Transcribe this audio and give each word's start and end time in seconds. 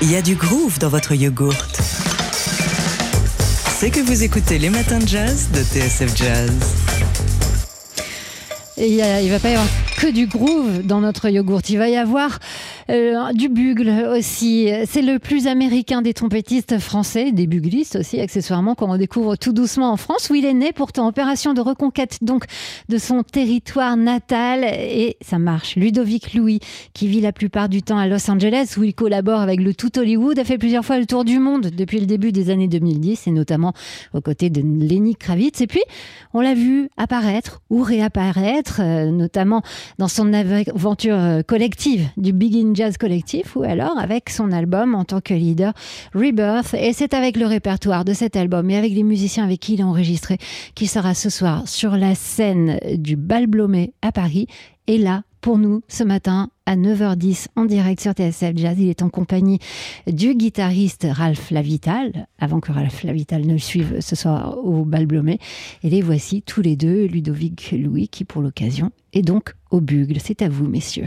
Il 0.00 0.12
y 0.12 0.14
a 0.14 0.22
du 0.22 0.36
groove 0.36 0.78
dans 0.78 0.90
votre 0.90 1.12
yogourt. 1.12 1.66
C'est 3.78 3.90
que 3.90 3.98
vous 3.98 4.22
écoutez 4.22 4.60
les 4.60 4.70
matins 4.70 5.00
de 5.00 5.08
jazz 5.08 5.48
de 5.50 5.60
TSF 5.60 6.16
Jazz. 6.16 6.52
Il, 8.76 8.98
ne 8.98 9.30
va 9.30 9.40
pas 9.40 9.48
y 9.48 9.54
avoir 9.54 9.66
que 9.96 10.06
du 10.06 10.28
groove 10.28 10.82
dans 10.84 11.00
notre 11.00 11.28
yogourt. 11.28 11.62
Il 11.68 11.78
va 11.78 11.88
y 11.88 11.96
avoir 11.96 12.38
euh, 12.90 13.32
du 13.32 13.48
bugle 13.48 13.90
aussi. 14.16 14.70
C'est 14.86 15.02
le 15.02 15.18
plus 15.18 15.46
américain 15.46 16.02
des 16.02 16.14
trompettistes 16.14 16.78
français, 16.78 17.32
des 17.32 17.46
buglistes 17.46 17.96
aussi, 17.96 18.20
accessoirement, 18.20 18.74
qu'on 18.74 18.96
découvre 18.96 19.36
tout 19.36 19.52
doucement 19.52 19.92
en 19.92 19.96
France, 19.96 20.30
où 20.30 20.34
il 20.34 20.44
est 20.44 20.54
né 20.54 20.72
pourtant. 20.72 21.08
Opération 21.08 21.54
de 21.54 21.60
reconquête 21.60 22.18
donc 22.22 22.44
de 22.88 22.98
son 22.98 23.22
territoire 23.22 23.96
natal. 23.96 24.64
Et 24.64 25.16
ça 25.20 25.38
marche. 25.38 25.76
Ludovic 25.76 26.34
Louis, 26.34 26.60
qui 26.94 27.08
vit 27.08 27.20
la 27.20 27.32
plupart 27.32 27.68
du 27.68 27.82
temps 27.82 27.98
à 27.98 28.06
Los 28.06 28.30
Angeles, 28.30 28.74
où 28.78 28.84
il 28.84 28.94
collabore 28.94 29.40
avec 29.40 29.60
le 29.60 29.74
Tout 29.74 29.98
Hollywood, 29.98 30.38
a 30.38 30.44
fait 30.44 30.58
plusieurs 30.58 30.84
fois 30.84 30.98
le 30.98 31.06
tour 31.06 31.24
du 31.24 31.38
monde 31.38 31.70
depuis 31.70 32.00
le 32.00 32.06
début 32.06 32.32
des 32.32 32.50
années 32.50 32.68
2010, 32.68 33.26
et 33.26 33.30
notamment 33.30 33.72
aux 34.14 34.20
côtés 34.20 34.50
de 34.50 34.60
Lenny 34.60 35.16
Kravitz. 35.16 35.60
Et 35.60 35.66
puis, 35.66 35.82
on 36.32 36.40
l'a 36.40 36.54
vu 36.54 36.88
apparaître 36.96 37.60
ou 37.70 37.82
réapparaître, 37.82 38.80
euh, 38.82 39.10
notamment 39.10 39.62
dans 39.98 40.08
son 40.08 40.32
aventure 40.32 41.42
collective 41.46 42.08
du 42.16 42.32
Big 42.32 42.56
Jazz 42.78 42.96
Collectif 42.96 43.56
ou 43.56 43.64
alors 43.64 43.98
avec 43.98 44.30
son 44.30 44.52
album 44.52 44.94
en 44.94 45.04
tant 45.04 45.20
que 45.20 45.34
leader 45.34 45.72
Rebirth. 46.14 46.74
Et 46.74 46.92
c'est 46.92 47.12
avec 47.12 47.36
le 47.36 47.44
répertoire 47.44 48.04
de 48.04 48.12
cet 48.12 48.36
album 48.36 48.70
et 48.70 48.76
avec 48.76 48.92
les 48.92 49.02
musiciens 49.02 49.42
avec 49.42 49.58
qui 49.58 49.74
il 49.74 49.82
a 49.82 49.86
enregistré 49.86 50.38
qu'il 50.76 50.88
sera 50.88 51.12
ce 51.14 51.28
soir 51.28 51.66
sur 51.66 51.96
la 51.96 52.14
scène 52.14 52.78
du 52.94 53.16
Bal 53.16 53.48
Blomé 53.48 53.94
à 54.00 54.12
Paris. 54.12 54.46
Et 54.86 54.96
là, 54.96 55.24
pour 55.40 55.58
nous, 55.58 55.82
ce 55.88 56.04
matin, 56.04 56.50
à 56.66 56.76
9h10, 56.76 57.46
en 57.56 57.64
direct 57.64 58.00
sur 58.00 58.12
TSF 58.12 58.52
Jazz, 58.54 58.76
il 58.78 58.88
est 58.88 59.02
en 59.02 59.08
compagnie 59.08 59.58
du 60.06 60.36
guitariste 60.36 61.04
Ralph 61.10 61.50
Lavital, 61.50 62.28
avant 62.38 62.60
que 62.60 62.70
Ralph 62.70 63.02
Lavital 63.02 63.44
ne 63.44 63.54
le 63.54 63.58
suive 63.58 63.96
ce 63.98 64.14
soir 64.14 64.56
au 64.64 64.84
Bal 64.84 65.06
Blomé. 65.06 65.40
Et 65.82 65.90
les 65.90 66.00
voici 66.00 66.42
tous 66.42 66.62
les 66.62 66.76
deux, 66.76 67.06
Ludovic 67.06 67.72
Louis, 67.72 68.08
qui 68.08 68.24
pour 68.24 68.40
l'occasion 68.40 68.92
est 69.12 69.22
donc 69.22 69.54
au 69.72 69.80
bugle. 69.80 70.20
C'est 70.20 70.42
à 70.42 70.48
vous, 70.48 70.68
messieurs. 70.68 71.06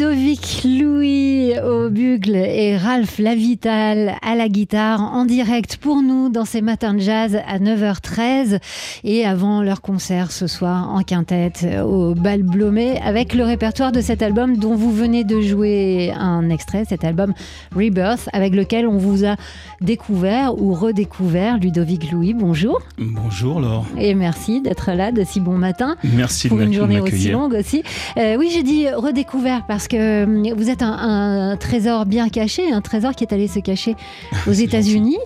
Ludovic 0.00 0.62
Louis 0.64 1.52
au 1.62 1.90
bugle 1.90 2.34
et 2.34 2.74
Ralph 2.78 3.18
Lavital 3.18 4.14
à 4.22 4.34
la 4.34 4.48
guitare 4.48 5.02
en 5.02 5.26
direct 5.26 5.76
pour 5.76 6.00
nous 6.00 6.30
dans 6.30 6.46
ces 6.46 6.62
matins 6.62 6.94
de 6.94 7.00
jazz 7.00 7.38
à 7.46 7.58
9h13 7.58 8.60
et 9.04 9.26
avant 9.26 9.60
leur 9.60 9.82
concert 9.82 10.32
ce 10.32 10.46
soir 10.46 10.88
en 10.88 11.02
quintette 11.02 11.66
au 11.84 12.14
Bal 12.14 12.42
Blomé 12.44 12.98
avec 13.04 13.34
le 13.34 13.44
répertoire 13.44 13.92
de 13.92 14.00
cet 14.00 14.22
album 14.22 14.56
dont 14.56 14.74
vous 14.74 14.90
venez 14.90 15.22
de 15.22 15.42
jouer 15.42 16.14
un 16.16 16.48
extrait, 16.48 16.86
cet 16.88 17.04
album 17.04 17.34
Rebirth 17.76 18.30
avec 18.32 18.54
lequel 18.54 18.86
on 18.86 18.96
vous 18.96 19.26
a 19.26 19.36
découvert 19.82 20.58
ou 20.58 20.72
redécouvert 20.72 21.58
Ludovic 21.58 22.10
Louis. 22.10 22.32
Bonjour. 22.32 22.80
Bonjour 22.96 23.60
Laure. 23.60 23.84
Et 23.98 24.14
merci 24.14 24.62
d'être 24.62 24.92
là 24.92 25.12
de 25.12 25.24
si 25.24 25.40
bon 25.40 25.58
matin. 25.58 25.96
Merci 26.04 26.48
pour 26.48 26.60
une 26.60 26.72
journée 26.72 27.00
aussi 27.00 27.32
longue 27.32 27.52
aussi. 27.52 27.82
Euh, 28.16 28.36
oui, 28.38 28.48
j'ai 28.50 28.62
dit 28.62 28.88
redécouvert 28.88 29.66
parce 29.66 29.89
que 29.90 29.96
euh, 29.96 30.54
vous 30.54 30.70
êtes 30.70 30.82
un, 30.82 31.56
trésor 31.58 32.06
bien 32.06 32.28
caché, 32.28 32.70
un 32.72 32.80
trésor 32.80 33.14
qui 33.14 33.24
est 33.24 33.32
allé 33.34 33.48
se 33.48 33.58
cacher 33.58 33.96
aux 34.46 34.52
États-Unis. 34.52 35.18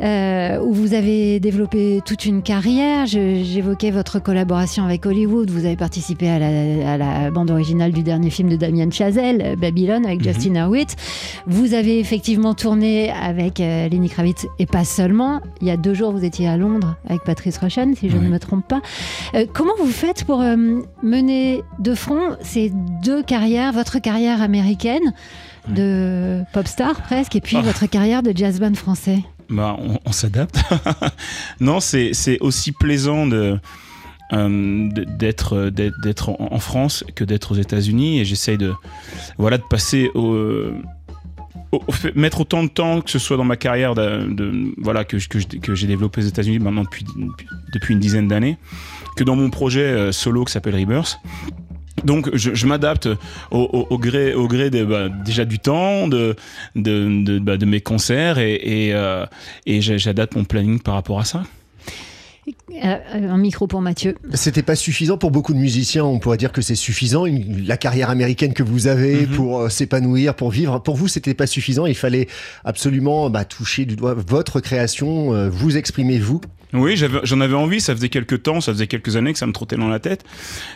Où 0.00 0.72
vous 0.72 0.94
avez 0.94 1.40
développé 1.40 2.00
toute 2.04 2.24
une 2.24 2.42
carrière. 2.42 3.06
J'évoquais 3.06 3.90
votre 3.90 4.18
collaboration 4.18 4.84
avec 4.84 5.04
Hollywood. 5.06 5.50
Vous 5.50 5.64
avez 5.66 5.76
participé 5.76 6.28
à 6.28 6.96
la, 6.98 7.30
bande 7.30 7.50
originale 7.50 7.92
du 7.92 8.02
dernier 8.02 8.30
film 8.30 8.48
de 8.48 8.56
Damien 8.56 8.90
Chazelle, 8.90 9.56
Babylone, 9.56 10.06
avec 10.06 10.18
mhm. 10.18 10.24
Justin 10.24 10.54
Hurwitz. 10.56 10.96
Vous 11.46 11.74
avez 11.74 11.98
effectivement 11.98 12.54
tourné 12.54 13.10
avec 13.10 13.58
Lenny 13.58 14.08
Kravitz 14.08 14.46
et 14.58 14.66
pas 14.66 14.84
seulement. 14.84 15.40
Il 15.60 15.68
y 15.68 15.70
a 15.70 15.76
deux 15.76 15.94
jours, 15.94 16.12
vous 16.12 16.24
étiez 16.24 16.48
à 16.48 16.56
Londres 16.56 16.96
avec 17.08 17.22
Patrice 17.24 17.58
Rochen, 17.58 17.94
si 17.94 18.08
je 18.08 18.16
ne 18.16 18.28
me 18.28 18.38
trompe 18.38 18.66
pas. 18.66 18.80
comment 19.52 19.74
vous 19.78 19.90
faites 19.90 20.24
pour 20.24 20.42
mener 21.02 21.62
de 21.78 21.94
front 21.94 22.36
ces 22.42 22.72
deux 23.02 23.22
carrières, 23.22 23.72
votre 23.72 23.98
carrière 23.98 24.42
américaine 24.42 25.12
de 25.68 26.42
pop 26.52 26.66
star 26.66 27.02
presque, 27.02 27.36
et 27.36 27.40
puis 27.40 27.56
ah. 27.58 27.62
votre 27.62 27.86
carrière 27.86 28.22
de 28.22 28.32
jazz 28.34 28.60
band 28.60 28.74
français? 28.74 29.20
Bah, 29.50 29.76
on, 30.04 30.12
s'adapte. 30.12 30.58
non, 31.60 31.80
c'est 31.80 32.38
aussi 32.40 32.72
plaisant 32.72 33.26
de, 33.26 33.58
euh, 34.32 34.88
d'être 34.92 35.70
d'être 35.70 36.30
en, 36.40 36.58
France 36.60 37.04
que 37.16 37.24
d'être 37.24 37.52
aux 37.52 37.56
États-Unis 37.56 38.20
et 38.20 38.24
j'essaye 38.24 38.58
de 38.58 38.72
voilà 39.38 39.58
de 39.58 39.64
passer 39.64 40.08
au, 40.14 40.70
mettre 42.14 42.42
autant 42.42 42.62
de 42.62 42.68
temps 42.68 43.00
que 43.00 43.10
ce 43.10 43.18
soit 43.18 43.36
dans 43.36 43.44
ma 43.44 43.56
carrière 43.56 43.96
de, 43.96 44.72
voilà 44.78 45.04
que, 45.04 45.16
que 45.58 45.74
j'ai 45.74 45.86
développé 45.88 46.20
aux 46.20 46.26
États-Unis 46.26 46.60
maintenant 46.60 46.84
depuis 46.84 47.04
depuis 47.72 47.94
une 47.94 48.00
dizaine 48.00 48.28
d'années 48.28 48.56
que 49.16 49.24
dans 49.24 49.34
mon 49.34 49.50
projet 49.50 49.82
euh, 49.82 50.12
solo 50.12 50.44
qui 50.44 50.52
s'appelle 50.52 50.76
Rebirth 50.76 51.18
donc 52.04 52.34
je, 52.34 52.66
m'adapte 52.66 53.08
au, 53.50 53.98
gré, 53.98 54.34
au 54.34 54.48
gré 54.48 54.70
bah, 54.70 55.08
déjà 55.08 55.44
du 55.44 55.58
temps, 55.58 56.08
de, 56.08 56.36
de, 56.76 57.38
bah, 57.38 57.56
mes 57.58 57.80
concerts 57.80 58.38
et, 58.38 58.90
euh, 58.92 59.26
et, 59.66 59.80
j'adapte 59.80 60.36
mon 60.36 60.44
planning 60.44 60.80
par 60.80 60.94
rapport 60.94 61.20
à 61.20 61.24
ça. 61.24 61.42
Euh, 62.82 62.96
un 63.12 63.38
micro 63.38 63.66
pour 63.66 63.80
Mathieu. 63.80 64.16
C'était 64.34 64.62
pas 64.62 64.74
suffisant 64.74 65.18
pour 65.18 65.30
beaucoup 65.30 65.52
de 65.52 65.58
musiciens. 65.58 66.04
On 66.04 66.18
pourrait 66.18 66.36
dire 66.36 66.52
que 66.52 66.62
c'est 66.62 66.74
suffisant. 66.74 67.24
la 67.26 67.76
carrière 67.76 68.10
américaine 68.10 68.54
que 68.54 68.62
vous 68.62 68.86
avez 68.86 69.26
mhm. 69.26 69.36
pour 69.36 69.60
euh, 69.60 69.68
s'épanouir, 69.68 70.34
pour 70.34 70.50
vivre. 70.50 70.80
Pour 70.80 70.96
vous, 70.96 71.06
c'était 71.06 71.34
pas 71.34 71.46
suffisant. 71.46 71.86
Il 71.86 71.94
fallait 71.94 72.28
absolument 72.64 73.30
bah, 73.30 73.44
toucher 73.44 73.84
du 73.84 73.94
doigt 73.94 74.14
votre 74.14 74.60
création, 74.60 75.48
vous 75.48 75.76
exprimer 75.76 76.18
vous. 76.18 76.40
Oui, 76.72 76.96
j'en 76.96 77.40
avais, 77.40 77.54
envie. 77.54 77.80
Ça 77.80 77.94
faisait 77.94 78.08
quelques 78.08 78.42
temps, 78.42 78.60
ça 78.60 78.72
faisait 78.72 78.86
quelques 78.86 79.16
années 79.16 79.32
que 79.32 79.38
ça 79.38 79.46
me 79.46 79.52
trottait 79.52 79.76
dans 79.76 79.88
la 79.88 79.98
tête. 79.98 80.24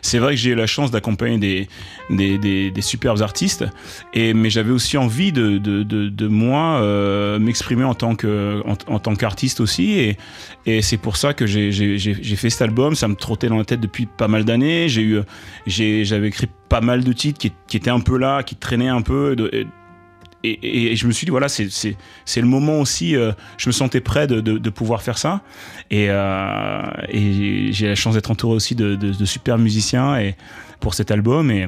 C'est 0.02 0.18
vrai 0.18 0.34
que 0.34 0.40
j'ai 0.40 0.50
eu 0.50 0.54
la 0.54 0.66
chance 0.66 0.90
d'accompagner 0.90 1.38
des, 2.10 2.38
des, 2.38 2.70
des, 2.70 2.82
superbes 2.82 3.22
artistes, 3.22 3.64
et, 4.12 4.34
mais 4.34 4.50
j'avais 4.50 4.72
aussi 4.72 4.96
envie 4.96 5.32
de, 5.32 5.58
de, 5.58 5.82
de, 5.82 6.28
moi 6.28 6.80
euh, 6.80 7.38
m'exprimer 7.38 7.84
en 7.84 7.94
tant 7.94 8.12
en, 8.12 9.14
qu'artiste 9.16 9.60
aussi, 9.60 9.92
et, 9.92 10.16
et 10.66 10.82
c'est 10.82 10.96
pour 10.96 11.16
ça 11.16 11.34
que 11.34 11.46
j'ai, 11.46 11.70
fait 12.36 12.50
cet 12.50 12.62
album. 12.62 12.94
Ça 12.94 13.08
me 13.08 13.14
trottait 13.14 13.48
dans 13.48 13.58
la 13.58 13.64
tête 13.64 13.80
depuis 13.80 14.06
pas 14.06 14.28
mal 14.28 14.44
d'années. 14.44 14.88
J'avais 14.88 16.28
écrit 16.28 16.48
pas 16.68 16.80
mal 16.80 17.04
de 17.04 17.12
titres 17.12 17.38
qui, 17.38 17.76
étaient 17.76 17.90
un 17.90 18.00
peu 18.00 18.18
là, 18.18 18.42
qui 18.42 18.56
traînaient 18.56 18.88
un 18.88 19.02
peu. 19.02 19.36
De, 19.36 19.66
et, 20.44 20.94
je 20.94 21.06
me 21.06 21.12
suis 21.12 21.24
dit, 21.24 21.30
voilà, 21.30 21.48
c'est 21.48 21.96
le 22.36 22.46
moment 22.46 22.80
aussi, 22.80 23.16
euh, 23.16 23.32
je 23.56 23.68
me 23.68 23.72
sentais 23.72 24.00
prêt 24.00 24.26
de, 24.26 24.40
de, 24.40 24.70
pouvoir 24.70 25.02
faire 25.02 25.16
ça. 25.16 25.40
Et, 25.90 26.06
euh, 26.10 26.82
et 27.08 27.72
j'ai 27.72 27.88
la 27.88 27.94
chance 27.94 28.14
d'être 28.14 28.30
entouré 28.30 28.54
aussi 28.54 28.74
de, 28.74 28.94
de, 28.94 29.24
super 29.24 29.58
musiciens 29.58 30.18
et, 30.18 30.36
pour 30.80 30.94
cet 30.94 31.10
album. 31.10 31.50
Et, 31.50 31.66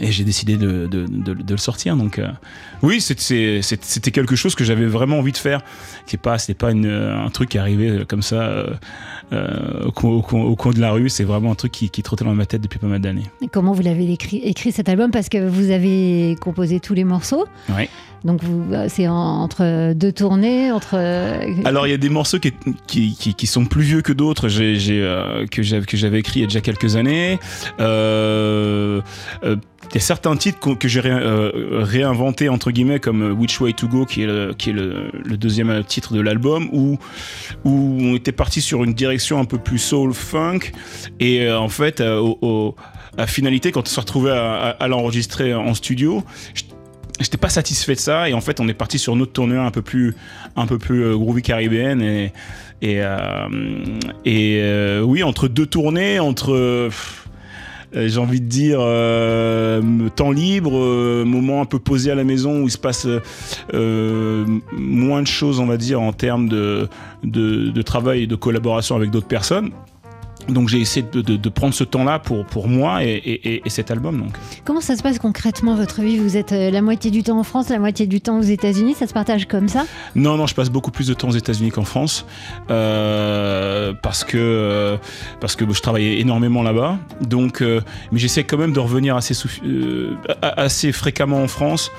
et 0.00 0.12
j'ai 0.12 0.24
décidé 0.24 0.56
de, 0.56 0.86
de, 0.86 1.06
de, 1.06 1.34
de, 1.34 1.52
le 1.52 1.58
sortir. 1.58 1.96
Donc 1.96 2.18
euh, 2.18 2.28
oui, 2.82 3.00
c'était 3.00 4.10
quelque 4.10 4.36
chose 4.36 4.54
que 4.54 4.64
j'avais 4.64 4.86
vraiment 4.86 5.18
envie 5.18 5.32
de 5.32 5.38
faire. 5.38 5.62
C'est 6.06 6.20
pas 6.20 6.38
c'est 6.38 6.54
pas 6.54 6.70
une, 6.70 6.86
un 6.86 7.30
truc 7.30 7.50
qui 7.50 7.56
est 7.56 7.60
arrivé 7.60 8.04
comme 8.08 8.22
ça 8.22 8.42
euh, 8.42 8.74
euh 9.32 9.84
au, 9.86 9.92
coin, 9.92 10.72
de 10.72 10.80
la 10.80 10.92
rue. 10.92 11.08
C'est 11.08 11.24
vraiment 11.24 11.52
un 11.52 11.54
truc 11.54 11.72
qui, 11.72 11.90
qui 11.90 12.02
trottait 12.02 12.24
dans 12.24 12.34
ma 12.34 12.46
tête 12.46 12.60
depuis 12.60 12.78
pas 12.78 12.86
mal 12.86 13.00
d'années. 13.00 13.26
Comment 13.52 13.72
vous 13.72 13.82
l'avez 13.82 14.10
écrit, 14.12 14.38
écrit 14.38 14.72
cet 14.72 14.88
album? 14.88 15.10
Parce 15.10 15.28
que 15.28 15.48
vous 15.48 15.70
avez 15.70 16.36
composé 16.40 16.80
tous 16.80 16.94
les 16.94 17.04
morceaux. 17.04 17.46
Oui. 17.70 17.88
Donc 18.24 18.40
c'est 18.88 19.06
entre 19.06 19.92
deux 19.92 20.12
tournées, 20.12 20.72
entre. 20.72 20.96
Alors 21.64 21.86
il 21.86 21.90
y 21.90 21.94
a 21.94 21.98
des 21.98 22.08
morceaux 22.08 22.38
qui, 22.38 22.52
qui, 22.86 23.14
qui, 23.14 23.46
sont 23.46 23.66
plus 23.66 23.82
vieux 23.82 24.02
que 24.02 24.12
d'autres. 24.12 24.48
J'ai 24.48 25.00
euh, 25.02 25.46
que 25.46 25.62
j'avais 25.62 26.18
écrit 26.18 26.40
il 26.40 26.42
y 26.42 26.44
a 26.44 26.48
déjà 26.48 26.60
quelques 26.60 26.96
années. 26.96 27.38
Euh, 27.80 29.00
euh, 29.44 29.56
y 29.94 29.98
a 29.98 30.00
certains 30.00 30.36
titres 30.36 30.74
que 30.74 30.88
j'ai 30.88 31.00
euh, 31.04 31.50
réinventés 31.82 32.48
entre 32.48 32.70
guillemets 32.70 33.00
comme 33.00 33.22
euh, 33.22 33.32
Which 33.32 33.60
Way 33.60 33.72
to 33.72 33.88
Go 33.88 34.04
qui 34.04 34.22
est 34.22 34.26
le, 34.26 35.36
deuxième 35.36 35.84
titre 35.84 36.14
de 36.14 36.20
l'album 36.20 36.68
où 36.72 36.98
on 37.64 38.14
était 38.14 38.32
parti 38.32 38.60
sur 38.60 38.84
une 38.84 38.94
direction 38.94 39.38
un 39.38 39.44
peu 39.44 39.58
plus 39.58 39.78
soul 39.78 40.12
funk 40.12 40.60
et 41.20 41.42
euh, 41.42 41.58
en 41.58 41.68
fait 41.68 42.02
à 43.18 43.26
finalité 43.26 43.72
quand 43.72 43.82
on 43.82 43.90
s'est 43.90 44.00
retrouvé 44.00 44.30
à, 44.32 44.88
l'enregistrer 44.88 45.54
en 45.54 45.74
studio 45.74 46.24
j'étais 47.20 47.38
pas 47.38 47.48
satisfait 47.48 47.94
de 47.94 48.00
ça 48.00 48.28
et 48.28 48.34
en 48.34 48.40
fait 48.40 48.60
on 48.60 48.68
est 48.68 48.74
parti 48.74 48.98
sur 48.98 49.14
une 49.14 49.22
autre 49.22 49.32
tournure 49.32 49.62
un 49.62 49.70
peu 49.70 49.82
plus 49.82 50.14
un 50.56 50.66
peu 50.66 50.78
plus 50.78 51.16
groovy 51.16 51.42
caribéenne 51.42 52.30
et 52.82 53.02
oui 55.02 55.22
entre 55.22 55.48
deux 55.48 55.66
tournées 55.66 56.18
entre 56.18 56.52
euh, 56.52 56.90
j'ai 57.92 58.18
envie 58.18 58.40
de 58.40 58.46
dire, 58.46 58.78
euh, 58.80 60.08
temps 60.14 60.30
libre, 60.30 60.76
euh, 60.76 61.24
moment 61.24 61.62
un 61.62 61.64
peu 61.64 61.78
posé 61.78 62.10
à 62.10 62.14
la 62.14 62.24
maison 62.24 62.62
où 62.62 62.64
il 62.64 62.70
se 62.70 62.78
passe 62.78 63.06
moins 63.72 65.22
de 65.22 65.26
choses, 65.26 65.60
on 65.60 65.66
va 65.66 65.76
dire, 65.76 66.00
en 66.00 66.12
termes 66.12 66.48
de, 66.48 66.88
de, 67.24 67.70
de 67.70 67.82
travail 67.82 68.24
et 68.24 68.26
de 68.26 68.36
collaboration 68.36 68.96
avec 68.96 69.10
d'autres 69.10 69.28
personnes. 69.28 69.70
Donc 70.48 70.68
j'ai 70.68 70.80
essayé 70.80 71.04
de, 71.12 71.48
prendre 71.48 71.74
ce 71.74 71.84
temps-là 71.84 72.18
pour, 72.18 72.44
pour 72.44 72.68
moi 72.68 73.02
et, 73.02 73.62
cet 73.66 73.90
album. 73.90 74.18
Donc. 74.20 74.32
Comment 74.64 74.80
ça 74.80 74.96
se 74.96 75.02
passe 75.02 75.18
concrètement 75.18 75.74
votre 75.74 76.02
vie? 76.02 76.18
Vous 76.18 76.36
êtes 76.36 76.52
euh, 76.52 76.70
la 76.70 76.82
moitié 76.82 77.10
du 77.10 77.22
temps 77.22 77.38
en 77.38 77.42
France, 77.42 77.68
la 77.68 77.78
moitié 77.78 78.06
du 78.06 78.20
temps 78.20 78.38
aux 78.38 78.42
États-Unis 78.42 78.94
Ça 78.94 79.06
se 79.06 79.12
partage 79.12 79.46
comme 79.46 79.68
ça? 79.68 79.86
Non, 80.14 80.36
non, 80.36 80.46
je 80.46 80.54
passe 80.54 80.70
beaucoup 80.70 80.90
plus 80.90 81.08
de 81.08 81.14
temps 81.14 81.28
aux 81.28 81.36
États-Unis 81.36 81.70
qu'en 81.70 81.84
France 81.84 82.26
euh, 82.70 83.92
parce 84.02 84.24
que 84.24 84.36
euh, 84.36 84.96
parce 85.40 85.56
que 85.56 85.64
je 85.72 85.82
travaillais 85.82 86.20
énormément 86.20 86.62
là-bas. 86.62 86.98
Donc, 87.22 87.60
mais 87.60 88.18
j'essaie 88.18 88.44
quand 88.44 88.58
même 88.58 88.72
de 88.72 88.80
revenir 88.80 89.16
assez 89.16 89.34
assez 90.42 90.92
fréquemment 90.92 91.42
en 91.42 91.48
France, 91.48 91.90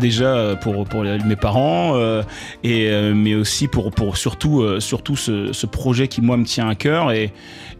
déjà 0.00 0.56
pour 0.62 0.84
pour 0.84 1.02
mes 1.02 1.36
parents 1.36 1.96
et 2.64 3.12
mais 3.14 3.34
aussi 3.34 3.68
pour 3.68 3.90
pour 3.90 4.16
surtout 4.16 4.64
surtout 4.80 5.16
ce, 5.16 5.52
ce 5.52 5.66
projet 5.66 6.08
qui 6.08 6.20
moi 6.20 6.36
me 6.36 6.44
tient 6.44 6.68
à 6.68 6.74
cœur 6.74 7.12
et 7.12 7.32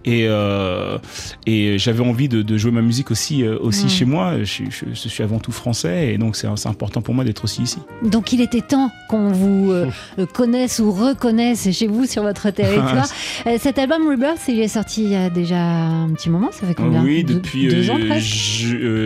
et, 0.04 0.26
euh, 0.28 0.98
et 1.46 1.78
j'avais 1.78 2.02
envie 2.02 2.28
de, 2.28 2.56
jouer 2.56 2.70
ma 2.70 2.82
musique 2.82 3.10
aussi, 3.10 3.44
euh, 3.44 3.58
aussi 3.60 3.88
chez 3.88 4.04
moi. 4.04 4.42
Je, 4.42 4.64
suis 4.94 5.22
avant 5.22 5.38
tout 5.38 5.52
français 5.52 6.14
et 6.14 6.18
donc 6.18 6.36
c'est 6.36 6.46
important 6.66 7.02
pour 7.02 7.14
moi 7.14 7.24
d'être 7.24 7.44
aussi 7.44 7.62
ici. 7.62 7.78
Donc 8.02 8.32
il 8.32 8.40
était 8.40 8.60
temps 8.60 8.90
qu'on 9.08 9.28
vous 9.32 9.72
euh, 9.72 9.90
connaisse 10.34 10.78
ou 10.78 10.92
reconnaisse 10.92 11.70
chez 11.72 11.86
vous 11.86 12.06
sur 12.06 12.22
votre 12.22 12.50
territoire. 12.50 13.06
Cet 13.58 13.78
album 13.78 14.08
Rebirth, 14.08 14.42
il 14.48 14.60
est 14.60 14.68
sorti 14.68 15.04
il 15.04 15.10
y 15.10 15.16
a 15.16 15.30
déjà 15.30 15.60
un 15.60 16.10
petit 16.10 16.30
moment. 16.30 16.50
Ça 16.52 16.66
fait 16.66 16.74
combien? 16.74 17.02
Oui, 17.02 17.24
depuis 17.24 17.70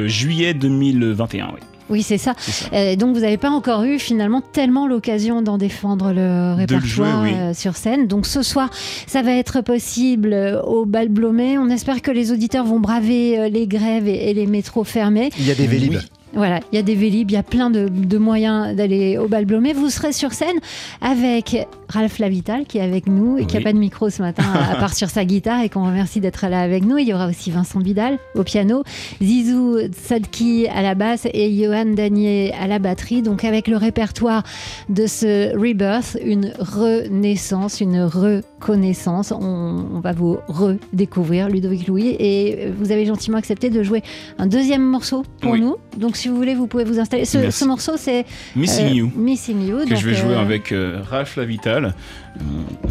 juillet 0.09 0.55
2021. 0.55 1.51
Oui. 1.55 1.61
Oui, 1.89 2.03
c'est 2.03 2.19
ça. 2.19 2.35
Euh, 2.73 2.97
donc, 2.97 3.15
vous 3.15 3.21
n'avez 3.21 3.37
pas 3.37 3.51
encore 3.51 3.85
eu 3.85 3.99
finalement 3.99 4.41
tellement 4.41 4.87
l'occasion 4.87 5.43
d'en 5.43 5.59
défendre 5.59 6.13
le 6.13 6.55
répertoire 6.55 7.25
euh, 7.25 7.55
sur 7.55 7.77
scène. 7.77 8.07
Donc, 8.07 8.27
ce 8.27 8.43
soir, 8.43 8.71
ça 9.07 9.23
va 9.23 9.33
être 9.33 9.61
possible 9.61 10.33
euh, 10.33 10.61
au 10.63 10.85
Bal 10.85 11.09
Blomé. 11.09 11.59
On 11.59 11.69
espère 11.69 12.03
que 12.03 12.11
les 12.11 12.33
auditeurs 12.33 12.65
vont 12.65 12.81
braver 12.81 13.49
les 13.51 13.67
grèves 13.67 14.09
et, 14.09 14.35
les 14.35 14.47
métros 14.47 14.85
fermés. 14.85 15.31
Il 15.39 15.47
y 15.47 15.51
a 15.51 15.55
des 15.55 15.67
Vélib. 15.67 15.99
Voilà, 16.37 16.61
il 16.71 16.77
y 16.77 16.79
a 16.79 16.83
des 16.83 16.95
Vélib, 16.95 17.31
il 17.31 17.35
y 17.35 17.39
a 17.39 17.43
plein 17.43 17.71
de, 17.71 18.19
moyens 18.19 18.77
d'aller 18.77 19.17
au 19.17 19.27
bal 19.27 19.47
Blomé. 19.47 19.73
Vous 19.73 19.89
serez 19.89 20.13
sur 20.13 20.35
scène 20.35 20.59
avec 21.01 21.67
Ralph 21.89 22.19
Lavital 22.19 22.67
qui 22.67 22.77
est 22.77 22.83
avec 22.83 23.07
nous 23.07 23.39
et 23.39 23.47
qui 23.47 23.57
n'a 23.57 23.63
pas 23.63 23.73
de 23.73 23.79
micro 23.79 24.11
ce 24.11 24.21
matin 24.21 24.45
à 24.71 24.75
part 24.75 24.93
sur 24.93 25.09
sa 25.09 25.25
guitare 25.25 25.63
et 25.63 25.71
qu'on 25.71 25.87
remercie 25.87 26.21
d'être 26.21 26.47
là 26.49 26.61
avec 26.61 26.85
nous. 26.85 26.99
Il 26.99 27.09
y 27.09 27.15
aura 27.15 27.29
aussi 27.29 27.51
Vincent 27.51 27.81
Bidal 27.81 28.19
au 28.35 28.43
piano, 28.43 28.83
Zizou 29.23 29.79
Sadki 29.93 30.67
à 30.69 30.83
la 30.83 30.95
basse 30.95 31.27
et 31.33 31.57
Johan 31.57 31.87
Danier 31.87 32.53
à 32.61 32.67
la 32.67 32.79
batterie. 32.79 33.23
Donc 33.23 33.45
avec 33.45 33.67
le 33.67 33.79
répertoire 33.79 34.43
de 34.91 35.07
ce 35.07 35.57
Rebirth, 35.57 36.19
une 36.23 36.53
renaissance, 36.59 37.81
une 37.81 38.03
reconnaissance. 38.03 39.33
On, 39.33 39.87
on 39.95 40.01
va 40.01 40.13
vous 40.13 40.37
redécouvrir 40.49 41.49
Ludovic 41.49 41.87
Louis 41.87 42.15
et 42.19 42.69
vous 42.79 42.93
avez 42.93 43.07
gentiment 43.07 43.39
accepté 43.39 43.71
de 43.71 43.83
jouer 43.83 44.03
un 44.39 44.47
deuxième 44.47 44.83
morceau 44.83 45.25
pour 45.41 45.57
nous. 45.57 45.77
Donc 45.97 46.17
si 46.27 46.31
vous 46.31 46.37
voulez, 46.37 46.57
vous 46.57 46.67
pouvez 46.67 46.83
vous 46.83 46.99
installer. 46.99 47.25
Ce, 47.25 47.65
morceau, 47.65 47.93
c'est 47.97 48.27
Missing 48.57 48.89
You. 48.89 49.13
Missing 49.15 49.65
You. 49.65 49.87
Que 49.89 49.95
je 49.95 50.05
vais 50.05 50.15
jouer 50.15 50.35
euh, 50.35 50.41
avec 50.41 50.73
euh, 50.73 51.01
Ralph 51.09 51.37
Lavital, 51.37 51.95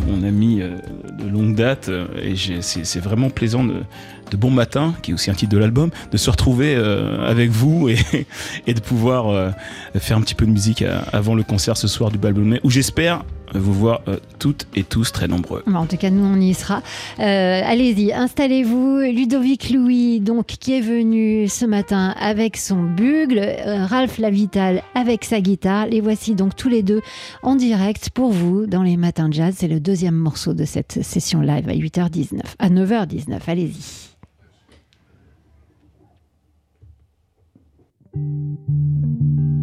mon 0.08 0.24
ami 0.24 0.62
de 0.62 1.30
longue 1.30 1.54
date. 1.54 1.92
Et 2.22 2.36
c'est 2.62 3.00
vraiment 3.02 3.30
plaisant 3.30 3.66
de, 3.66 3.82
Bon 4.38 4.52
Matin, 4.52 4.94
qui 5.02 5.12
est 5.12 5.14
aussi 5.14 5.32
un 5.32 5.34
titre 5.34 5.52
de 5.52 5.58
l'album, 5.58 5.90
de 6.12 6.18
se 6.18 6.30
retrouver 6.30 6.76
avec 6.76 7.50
vous 7.50 7.90
et, 7.90 7.98
de 8.74 8.80
pouvoir 8.80 9.54
faire 9.96 10.18
un 10.18 10.22
petit 10.22 10.36
peu 10.36 10.46
de 10.46 10.52
musique 10.52 10.84
avant 11.14 11.36
le 11.36 11.44
concert 11.44 11.78
ce 11.78 11.88
soir 11.88 12.12
du 12.12 12.18
Balbomé, 12.18 12.60
où 12.64 12.70
j'espère 12.70 13.24
vous 13.54 13.74
voir 13.74 14.02
euh, 14.08 14.18
toutes 14.40 14.68
et 14.76 14.84
tous 14.84 15.12
très 15.12 15.28
nombreux. 15.28 15.64
En 15.74 15.86
tout 15.86 15.98
cas, 15.98 16.10
nous, 16.10 16.26
on 16.26 16.40
y 16.40 16.54
sera. 16.54 16.82
Euh, 17.20 17.62
allez-y, 17.64 18.14
installez-vous. 18.14 19.00
Ludovic 19.00 19.70
Louis, 19.70 20.20
donc, 20.20 20.48
qui 20.48 20.74
est 20.74 20.82
venu 20.82 21.48
ce 21.48 21.66
matin 21.66 22.16
avec 22.20 22.58
son 22.58 22.84
bugle, 22.84 23.40
euh, 23.40 23.86
Ralph 23.86 24.18
Lavital 24.18 24.84
avec 24.94 25.26
sa 25.26 25.42
guitare. 25.42 25.88
Les 25.88 26.02
voici 26.02 26.36
donc 26.36 26.56
tous 26.56 26.70
les 26.70 26.84
deux 26.84 27.02
en 27.44 27.56
direct 27.56 28.10
pour 28.10 28.32
vous 28.32 28.66
dans 28.66 28.84
les 28.84 28.98
matins 28.98 29.30
jazz. 29.32 29.56
C'est 29.58 29.68
le 29.68 29.80
deuxième 29.80 30.16
morceau 30.16 30.54
de 30.54 30.66
cette 30.66 31.04
session 31.04 31.42
live 31.42 31.70
à 31.70 31.74
8h19, 31.74 32.42
à 32.60 32.70
9h19. 32.70 33.40
Allez-y. 33.48 34.15
thank 38.16 38.60
you 39.40 39.55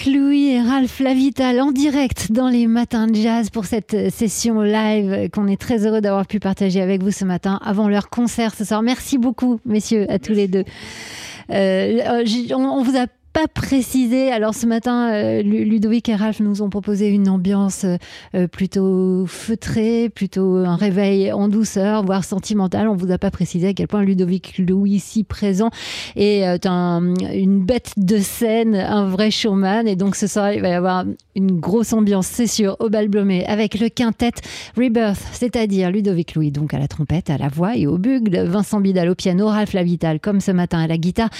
Louis 0.00 0.48
et 0.48 0.60
Ralph 0.60 1.00
Lavital 1.00 1.60
en 1.60 1.70
direct 1.70 2.32
dans 2.32 2.48
les 2.48 2.66
matins 2.66 3.06
de 3.06 3.14
jazz 3.14 3.50
pour 3.50 3.66
cette 3.66 4.10
session 4.10 4.62
live 4.62 5.28
qu'on 5.30 5.46
est 5.46 5.60
très 5.60 5.86
heureux 5.86 6.00
d'avoir 6.00 6.26
pu 6.26 6.40
partager 6.40 6.80
avec 6.80 7.02
vous 7.02 7.10
ce 7.10 7.24
matin 7.24 7.60
avant 7.62 7.88
leur 7.88 8.08
concert 8.08 8.54
ce 8.54 8.64
soir. 8.64 8.82
Merci 8.82 9.18
beaucoup, 9.18 9.60
messieurs, 9.66 10.06
à 10.10 10.18
tous 10.18 10.32
les 10.32 10.48
deux. 10.48 10.64
Euh, 11.50 12.24
on, 12.50 12.64
on 12.64 12.82
vous 12.82 12.96
a 12.96 13.06
pas 13.32 13.48
précisé. 13.48 14.30
Alors 14.30 14.54
ce 14.54 14.66
matin, 14.66 15.10
euh, 15.12 15.42
Ludovic 15.42 16.08
et 16.08 16.14
Ralph 16.14 16.40
nous 16.40 16.62
ont 16.62 16.68
proposé 16.68 17.08
une 17.08 17.28
ambiance 17.28 17.86
euh, 18.34 18.46
plutôt 18.46 19.24
feutrée, 19.26 20.10
plutôt 20.10 20.56
un 20.56 20.76
réveil 20.76 21.32
en 21.32 21.48
douceur, 21.48 22.04
voire 22.04 22.24
sentimental. 22.24 22.88
On 22.88 22.94
vous 22.94 23.10
a 23.10 23.18
pas 23.18 23.30
précisé 23.30 23.68
à 23.68 23.74
quel 23.74 23.88
point 23.88 24.02
Ludovic 24.02 24.58
Louis 24.58 24.92
ici 24.92 25.24
présent 25.24 25.70
est 26.14 26.46
euh, 26.46 26.58
un, 26.66 27.14
une 27.32 27.64
bête 27.64 27.92
de 27.96 28.18
scène, 28.18 28.74
un 28.74 29.06
vrai 29.06 29.30
showman. 29.30 29.86
Et 29.86 29.96
donc 29.96 30.14
ce 30.14 30.26
soir, 30.26 30.52
il 30.52 30.60
va 30.60 30.68
y 30.68 30.72
avoir 30.72 31.04
une 31.34 31.58
grosse 31.58 31.94
ambiance, 31.94 32.26
c'est 32.26 32.46
sûr, 32.46 32.76
au 32.80 32.90
bal 32.90 33.08
Blomé 33.08 33.46
avec 33.46 33.80
le 33.80 33.88
quintet 33.88 34.32
Rebirth, 34.76 35.20
c'est-à-dire 35.32 35.90
Ludovic 35.90 36.34
Louis 36.34 36.50
donc 36.50 36.74
à 36.74 36.78
la 36.78 36.88
trompette, 36.88 37.30
à 37.30 37.38
la 37.38 37.48
voix 37.48 37.76
et 37.76 37.86
au 37.86 37.96
bugle, 37.96 38.44
Vincent 38.44 38.80
Bidal 38.80 39.08
au 39.08 39.14
piano, 39.14 39.46
Ralph 39.46 39.72
Lavital 39.72 40.20
comme 40.20 40.40
ce 40.40 40.50
matin 40.50 40.80
à 40.80 40.86
la 40.86 40.98
guitare, 40.98 41.30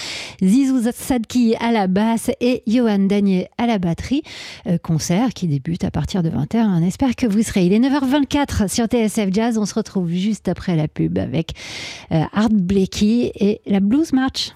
Zizou 0.41 0.79
Sadki 0.91 1.55
à 1.59 1.71
la 1.71 1.82
basse 1.87 2.31
et 2.39 2.63
Johan 2.67 2.99
Danier 2.99 3.47
à 3.57 3.67
la 3.67 3.79
batterie. 3.79 4.23
Euh, 4.67 4.77
concert 4.77 5.33
qui 5.33 5.47
débute 5.47 5.83
à 5.83 5.91
partir 5.91 6.23
de 6.23 6.29
20h. 6.29 6.57
On 6.57 6.83
espère 6.83 7.15
que 7.15 7.25
vous 7.25 7.41
serez. 7.41 7.65
Il 7.65 7.73
est 7.73 7.79
9h24 7.79 8.67
sur 8.67 8.85
TSF 8.85 9.29
Jazz. 9.31 9.57
On 9.57 9.65
se 9.65 9.73
retrouve 9.73 10.09
juste 10.09 10.47
après 10.47 10.75
la 10.75 10.87
pub 10.87 11.17
avec 11.17 11.53
euh, 12.11 12.23
Art 12.33 12.49
Blakey 12.49 13.31
et 13.35 13.61
la 13.65 13.79
Blues 13.79 14.13
March. 14.13 14.55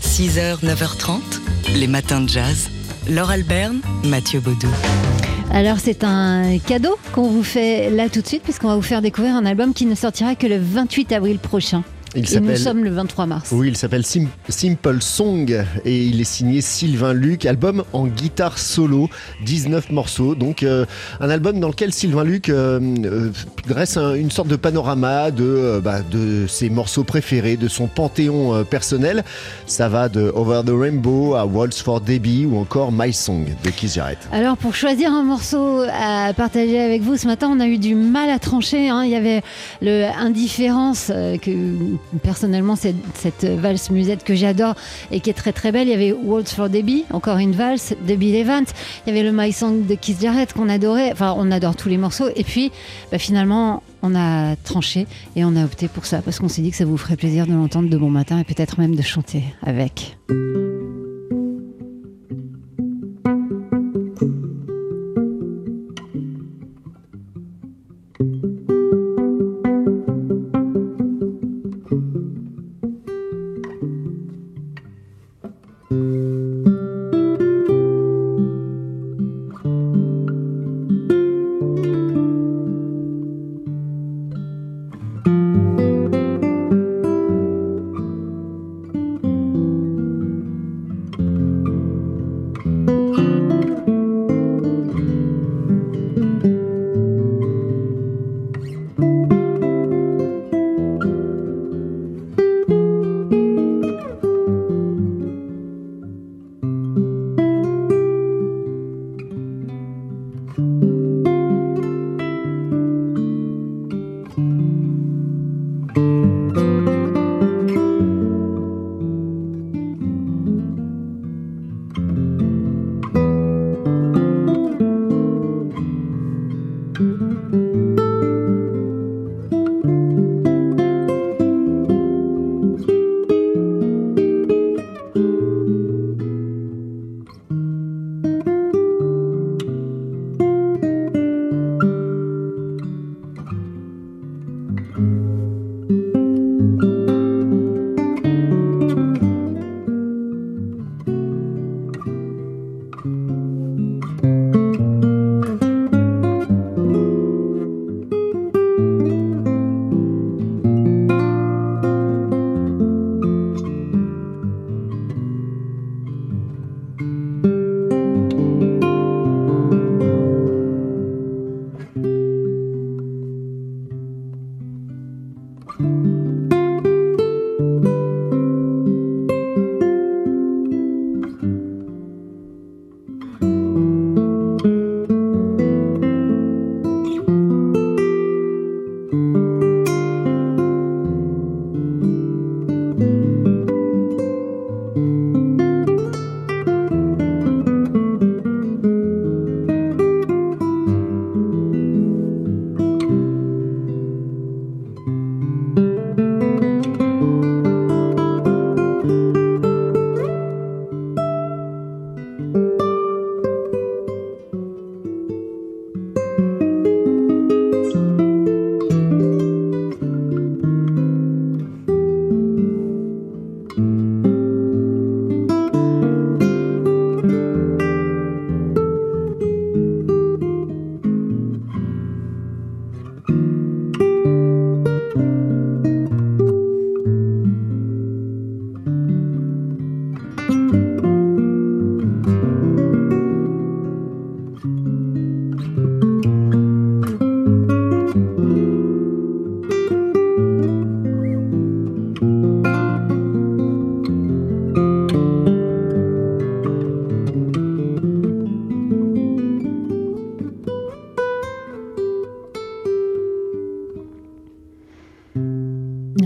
6h, 0.00 0.64
9h30, 0.64 1.20
les 1.76 1.86
matins 1.86 2.20
de 2.20 2.28
jazz. 2.28 2.68
Laure 3.08 3.30
Alberne, 3.30 3.80
Mathieu 4.04 4.40
Baudou. 4.40 4.68
Alors 5.50 5.78
c'est 5.78 6.04
un 6.04 6.58
cadeau 6.58 6.98
qu'on 7.12 7.28
vous 7.28 7.42
fait 7.42 7.90
là 7.90 8.08
tout 8.08 8.20
de 8.20 8.26
suite 8.26 8.42
puisqu'on 8.42 8.68
va 8.68 8.76
vous 8.76 8.82
faire 8.82 9.00
découvrir 9.00 9.34
un 9.34 9.46
album 9.46 9.72
qui 9.72 9.86
ne 9.86 9.94
sortira 9.94 10.34
que 10.34 10.46
le 10.46 10.58
28 10.58 11.12
avril 11.12 11.38
prochain. 11.38 11.84
Il 12.18 12.36
et 12.36 12.40
nous 12.40 12.56
sommes 12.56 12.84
le 12.84 12.90
23 12.90 13.26
mars. 13.26 13.50
Oui, 13.52 13.68
il 13.68 13.76
s'appelle 13.76 14.04
Simple 14.04 15.00
Song 15.00 15.64
et 15.84 16.04
il 16.04 16.20
est 16.20 16.24
signé 16.24 16.60
Sylvain 16.60 17.12
Luc. 17.12 17.46
Album 17.46 17.84
en 17.92 18.06
guitare 18.06 18.58
solo, 18.58 19.08
19 19.44 19.90
morceaux. 19.90 20.34
Donc 20.34 20.62
euh, 20.62 20.84
un 21.20 21.30
album 21.30 21.60
dans 21.60 21.68
lequel 21.68 21.92
Sylvain 21.92 22.24
Luc 22.24 22.48
euh, 22.48 22.80
euh, 23.04 23.30
dresse 23.68 23.96
une 23.96 24.30
sorte 24.30 24.48
de 24.48 24.56
panorama 24.56 25.30
de, 25.30 25.80
bah, 25.82 26.00
de 26.02 26.46
ses 26.48 26.70
morceaux 26.70 27.04
préférés, 27.04 27.56
de 27.56 27.68
son 27.68 27.86
panthéon 27.86 28.64
personnel. 28.64 29.24
Ça 29.66 29.88
va 29.88 30.08
de 30.08 30.32
Over 30.34 30.62
the 30.66 30.72
Rainbow 30.72 31.34
à 31.34 31.46
Waltz 31.46 31.80
for 31.80 32.00
Debbie 32.00 32.46
ou 32.46 32.58
encore 32.58 32.90
My 32.92 33.12
Song 33.12 33.44
de 33.62 33.70
Keith 33.70 33.94
Jarrett. 33.94 34.18
Alors 34.32 34.56
pour 34.56 34.74
choisir 34.74 35.12
un 35.12 35.22
morceau 35.22 35.82
à 35.92 36.32
partager 36.34 36.80
avec 36.80 37.02
vous 37.02 37.16
ce 37.16 37.26
matin, 37.26 37.48
on 37.50 37.60
a 37.60 37.66
eu 37.66 37.78
du 37.78 37.94
mal 37.94 38.30
à 38.30 38.38
trancher. 38.38 38.88
Hein. 38.88 39.04
Il 39.04 39.10
y 39.10 39.16
avait 39.16 39.42
le 39.82 40.06
Indifférence 40.18 41.12
que 41.42 41.50
personnellement 42.22 42.76
cette, 42.76 42.96
cette 43.14 43.44
valse 43.44 43.90
musette 43.90 44.24
que 44.24 44.34
j'adore 44.34 44.74
et 45.10 45.20
qui 45.20 45.30
est 45.30 45.34
très 45.34 45.52
très 45.52 45.72
belle. 45.72 45.88
Il 45.88 45.90
y 45.90 45.94
avait 45.94 46.12
Waltz 46.12 46.52
for 46.54 46.68
Debbie, 46.68 47.04
encore 47.12 47.38
une 47.38 47.52
valse 47.52 47.94
de 48.06 48.14
Bill 48.14 48.34
Evans. 48.34 48.64
Il 49.06 49.14
y 49.14 49.18
avait 49.18 49.28
le 49.28 49.34
My 49.34 49.52
Song 49.52 49.86
de 49.86 49.94
Keith 49.94 50.20
Jarrett 50.20 50.52
qu'on 50.52 50.68
adorait. 50.68 51.12
Enfin, 51.12 51.34
on 51.36 51.50
adore 51.50 51.76
tous 51.76 51.88
les 51.88 51.98
morceaux. 51.98 52.28
Et 52.36 52.44
puis, 52.44 52.70
bah, 53.10 53.18
finalement, 53.18 53.82
on 54.02 54.14
a 54.14 54.56
tranché 54.56 55.06
et 55.36 55.44
on 55.44 55.56
a 55.56 55.64
opté 55.64 55.88
pour 55.88 56.06
ça 56.06 56.22
parce 56.22 56.38
qu'on 56.38 56.48
s'est 56.48 56.62
dit 56.62 56.70
que 56.70 56.76
ça 56.76 56.84
vous 56.84 56.96
ferait 56.96 57.16
plaisir 57.16 57.46
de 57.46 57.52
l'entendre 57.52 57.88
de 57.88 57.96
bon 57.96 58.10
matin 58.10 58.38
et 58.38 58.44
peut-être 58.44 58.78
même 58.78 58.94
de 58.94 59.02
chanter 59.02 59.42
avec. 59.62 60.16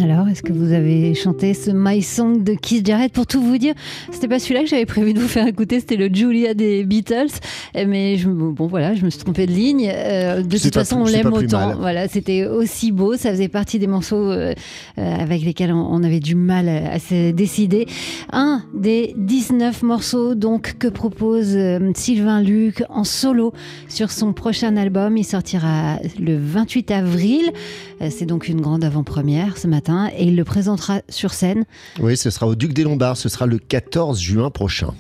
Alors, 0.01 0.27
est-ce 0.29 0.43
que 0.43 0.55
vous 0.55 0.73
avez 0.73 1.15
chanté 1.15 1.53
ce 1.53 1.71
My 1.71 2.01
Song 2.01 2.43
de 2.43 2.55
Keith 2.55 2.87
Jarrett 2.87 3.13
Pour 3.13 3.27
tout 3.27 3.43
vous 3.43 3.59
dire, 3.59 3.75
c'était 4.11 4.29
pas 4.29 4.39
celui-là 4.39 4.63
que 4.63 4.67
j'avais 4.67 4.87
prévu 4.87 5.13
de 5.13 5.21
vous 5.21 5.29
faire 5.29 5.47
écouter, 5.47 5.81
c'était 5.81 5.97
le 5.97 6.09
Julia 6.13 6.55
des 6.55 6.85
Beatles. 6.85 7.33
Mais 7.75 8.17
je, 8.17 8.29
bon, 8.29 8.67
voilà, 8.67 8.95
je 8.95 9.05
me 9.05 9.11
suis 9.11 9.21
trompée 9.21 9.47
de 9.47 9.53
ligne. 9.53 9.91
Euh, 9.95 10.43
de 10.43 10.57
toute 10.57 10.73
façon, 10.73 11.03
on 11.03 11.05
l'aime 11.05 11.33
autant. 11.33 11.75
Voilà, 11.77 12.09
c'était 12.09 12.47
aussi 12.47 12.91
beau. 12.91 13.17
Ça 13.17 13.31
faisait 13.33 13.49
partie 13.49 13.79
des 13.79 13.87
morceaux 13.87 14.31
euh, 14.31 14.55
euh, 14.99 15.15
avec 15.15 15.43
lesquels 15.43 15.73
on, 15.73 16.03
avait 16.03 16.21
du 16.21 16.37
mal 16.37 16.69
à, 16.69 16.99
se 16.99 17.31
décider. 17.33 17.87
Un 18.33 18.63
des 18.75 19.15
19 19.19 19.83
morceaux 19.83 20.35
donc 20.35 20.77
que 20.79 20.89
propose 20.89 21.59
Sylvain 21.95 22.41
Luc 22.41 22.83
en 22.89 23.05
solo 23.05 23.53
sur 23.89 24.11
son 24.11 24.33
prochain 24.33 24.77
album. 24.79 25.19
Il 25.19 25.25
sortira 25.25 25.99
le 26.19 26.39
28 26.39 26.91
avril. 26.93 27.51
C'est 28.09 28.27
donc 28.27 28.49
une 28.49 28.61
grande 28.61 28.85
avant-première 28.85 29.59
ce 29.59 29.69
matin 29.69 29.82
et 29.89 30.25
il 30.25 30.37
le 30.37 30.45
présentera 30.45 31.01
sur 31.09 31.33
scène. 31.33 31.65
Oui, 32.01 32.17
ce 32.17 32.31
sera 32.31 32.47
au 32.47 32.55
Duc 32.55 32.73
des 32.73 32.85
Lombards, 32.85 33.17
ce 33.17 33.29
sera 33.29 33.47
le 33.47 33.59
14 33.59 34.21
juin 34.21 34.51
prochain. 34.51 34.95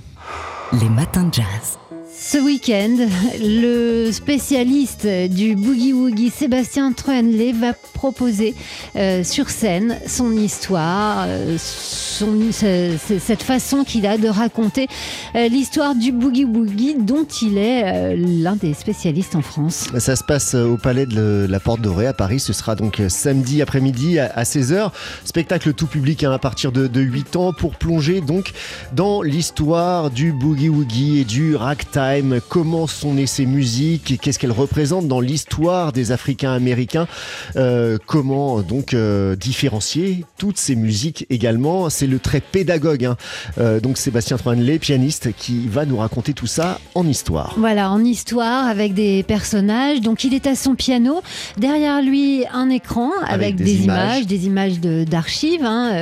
Les 0.81 0.88
matins 0.88 1.25
de 1.25 1.35
jazz. 1.35 1.79
Ce 2.24 2.38
week-end, 2.38 3.08
le 3.40 4.12
spécialiste 4.12 5.08
du 5.28 5.56
boogie 5.56 5.92
woogie 5.92 6.30
Sébastien 6.30 6.92
Troenley 6.92 7.50
va 7.50 7.72
proposer 7.72 8.54
euh, 8.94 9.24
sur 9.24 9.50
scène 9.50 9.98
son 10.06 10.30
histoire, 10.37 11.24
euh, 11.26 11.58
cette 11.58 13.42
façon 13.42 13.82
qu'il 13.82 14.06
a 14.06 14.18
de 14.18 14.28
raconter 14.28 14.87
euh, 15.35 15.48
l'histoire 15.48 15.96
du 15.96 16.12
boogie 16.12 16.44
woogie 16.44 16.94
dont 16.94 17.24
il 17.24 17.58
est 17.58 18.16
l'un 18.16 18.54
des 18.54 18.72
spécialistes 18.72 19.35
en 19.35 19.42
France. 19.42 19.88
Ça 19.98 20.14
se 20.14 20.22
passe 20.22 20.54
au 20.54 20.76
Palais 20.76 21.06
de 21.06 21.48
la 21.50 21.58
Porte 21.58 21.80
Dorée 21.80 22.06
à 22.06 22.12
Paris. 22.12 22.38
Ce 22.38 22.52
sera 22.52 22.76
donc 22.76 23.02
samedi 23.08 23.62
après-midi 23.62 24.20
à 24.20 24.44
16h. 24.44 24.92
Spectacle 25.24 25.72
tout 25.72 25.88
public 25.88 26.22
hein, 26.22 26.30
à 26.30 26.38
partir 26.38 26.70
de, 26.70 26.87
de 26.87 27.00
8 27.00 27.35
ans 27.35 27.52
pour 27.52 27.74
plonger 27.74 28.20
donc 28.20 28.52
dans 28.92 29.22
l'histoire 29.22 30.11
du 30.11 30.32
boogie 30.32 30.68
woogie 30.68 31.18
et 31.18 31.24
du 31.24 31.56
ragtime 31.56 32.12
comment 32.48 32.87
sont 32.87 33.14
nées 33.14 33.26
ces 33.26 33.46
musiques, 33.46 34.18
qu'est-ce 34.20 34.38
qu'elles 34.38 34.52
représentent 34.52 35.08
dans 35.08 35.20
l'histoire 35.20 35.92
des 35.92 36.12
Africains 36.12 36.52
américains, 36.52 37.06
euh, 37.56 37.98
comment 38.06 38.61
donc 38.61 38.94
euh, 38.94 39.37
différencier 39.37 40.24
toutes 40.38 40.58
ces 40.58 40.76
musiques 40.76 41.26
également? 41.30 41.90
C'est 41.90 42.06
le 42.06 42.18
trait 42.18 42.40
pédagogue, 42.40 43.04
hein. 43.04 43.16
euh, 43.58 43.80
donc 43.80 43.98
Sébastien 43.98 44.37
Troinley, 44.37 44.78
pianiste, 44.78 45.30
qui 45.37 45.68
va 45.68 45.85
nous 45.85 45.96
raconter 45.96 46.32
tout 46.32 46.46
ça 46.46 46.80
en 46.94 47.06
histoire. 47.06 47.54
Voilà, 47.58 47.90
en 47.90 48.04
histoire 48.04 48.66
avec 48.66 48.94
des 48.94 49.22
personnages. 49.22 50.00
Donc 50.00 50.24
il 50.24 50.35
est 50.35 50.46
à 50.46 50.54
son 50.54 50.74
piano, 50.74 51.22
derrière 51.58 52.02
lui 52.02 52.44
un 52.52 52.70
écran 52.70 53.11
avec, 53.26 53.56
des, 53.56 53.85
images. 53.85 54.26
des 54.26 54.46
images 54.46 54.80
d'archives 54.80 55.64
hein, 55.64 55.92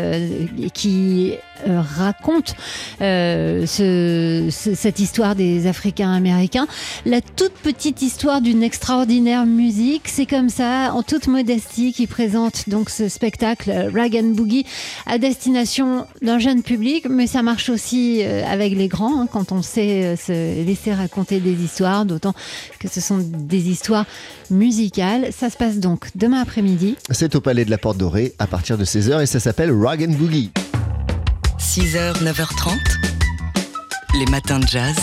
qui 0.75 1.35
euh, 1.69 1.81
raconte 1.81 2.55
euh, 3.01 3.67
cette 3.67 4.99
histoire 4.99 5.35
des 5.35 5.67
Africains 5.67 6.13
américains. 6.13 6.67
La 7.05 7.21
toute 7.21 7.53
petite 7.53 8.03
histoire 8.03 8.41
d'une 8.41 8.63
extraordinaire 8.63 9.47
musique, 9.47 10.09
c'est 10.09 10.27
comme 10.27 10.49
ça, 10.49 10.93
en 10.95 11.03
toute 11.03 11.27
modestie, 11.27 11.93
qui 11.93 12.07
présente 12.07 12.69
donc 12.69 12.91
ce 12.91 13.09
spectacle 13.09 13.91
Rag 13.95 14.17
and 14.17 14.35
Boogie 14.35 14.67
à 15.07 15.19
destination 15.19 16.07
d'un 16.23 16.39
jeune 16.39 16.63
public, 16.63 17.07
mais 17.09 17.27
ça 17.27 17.43
marche 17.43 17.69
aussi 17.69 18.23
euh, 18.23 18.45
avec 18.47 18.75
les 18.75 18.89
grands 18.89 19.23
hein, 19.23 19.29
quand 19.31 19.53
on 19.53 19.63
sait 19.63 20.17
se 20.17 20.65
laisser 20.65 20.95
raconter 20.95 21.41
des 21.41 21.63
histoires, 21.63 22.05
d'autant 22.05 22.35
que 22.79 22.89
ce 22.89 23.01
sont 23.01 23.19
des 23.19 23.69
histoires 23.69 24.07
musicales. 24.51 25.29
Ça 25.33 25.51
se 25.51 25.57
passe 25.57 25.79
donc 25.79 26.09
demain 26.15 26.41
après-midi. 26.41 26.97
C'est 27.11 27.35
au 27.35 27.41
Palais 27.41 27.65
de 27.65 27.71
la 27.71 27.79
Porte 27.79 27.99
Dorée 27.99 28.35
à 28.39 28.47
partir 28.47 28.79
de 28.79 28.85
16h 28.85 29.23
et 29.23 29.27
ça 29.27 29.41
s'appelle 29.41 29.73
Rag 29.73 30.03
and 30.09 30.15
Boogie. 30.15 30.51
6h, 31.61 32.15
9h30. 32.23 33.10
Les 34.19 34.27
matins 34.27 34.59
de 34.59 34.67
jazz. 34.67 34.97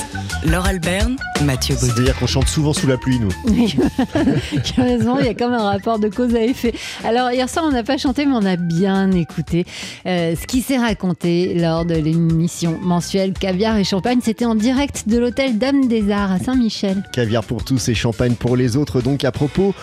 Laure 0.45 0.65
Alberne, 0.65 1.15
Mathieu 1.43 1.75
Baudou. 1.75 1.93
C'est-à-dire 1.93 2.19
qu'on 2.19 2.27
chante 2.27 2.47
souvent 2.47 2.73
sous 2.73 2.87
la 2.87 2.97
pluie, 2.97 3.19
nous. 3.19 3.31
Oui, 3.47 3.75
carrément, 4.75 5.17
il 5.19 5.25
y 5.25 5.29
a 5.29 5.33
comme 5.33 5.53
un 5.53 5.63
rapport 5.63 5.97
de 5.97 6.09
cause 6.09 6.35
à 6.35 6.43
effet. 6.43 6.73
Alors, 7.03 7.31
hier 7.31 7.49
soir, 7.49 7.65
on 7.67 7.71
n'a 7.71 7.83
pas 7.83 7.97
chanté, 7.97 8.25
mais 8.25 8.33
on 8.33 8.45
a 8.45 8.55
bien 8.55 9.11
écouté 9.11 9.65
euh, 10.05 10.35
ce 10.39 10.45
qui 10.45 10.61
s'est 10.61 10.77
raconté 10.77 11.55
lors 11.55 11.85
de 11.85 11.95
l'émission 11.95 12.77
mensuelle 12.81 13.33
Caviar 13.33 13.77
et 13.77 13.83
Champagne. 13.83 14.19
C'était 14.21 14.45
en 14.45 14.55
direct 14.55 15.07
de 15.07 15.17
l'hôtel 15.17 15.57
Dame 15.57 15.87
des 15.87 16.11
Arts 16.11 16.33
à 16.33 16.39
Saint-Michel. 16.39 17.03
Caviar 17.13 17.43
pour 17.43 17.63
tous 17.63 17.89
et 17.89 17.95
champagne 17.95 18.35
pour 18.35 18.57
les 18.57 18.77
autres. 18.77 19.01
Donc, 19.01 19.23
à 19.23 19.31
propos 19.31 19.73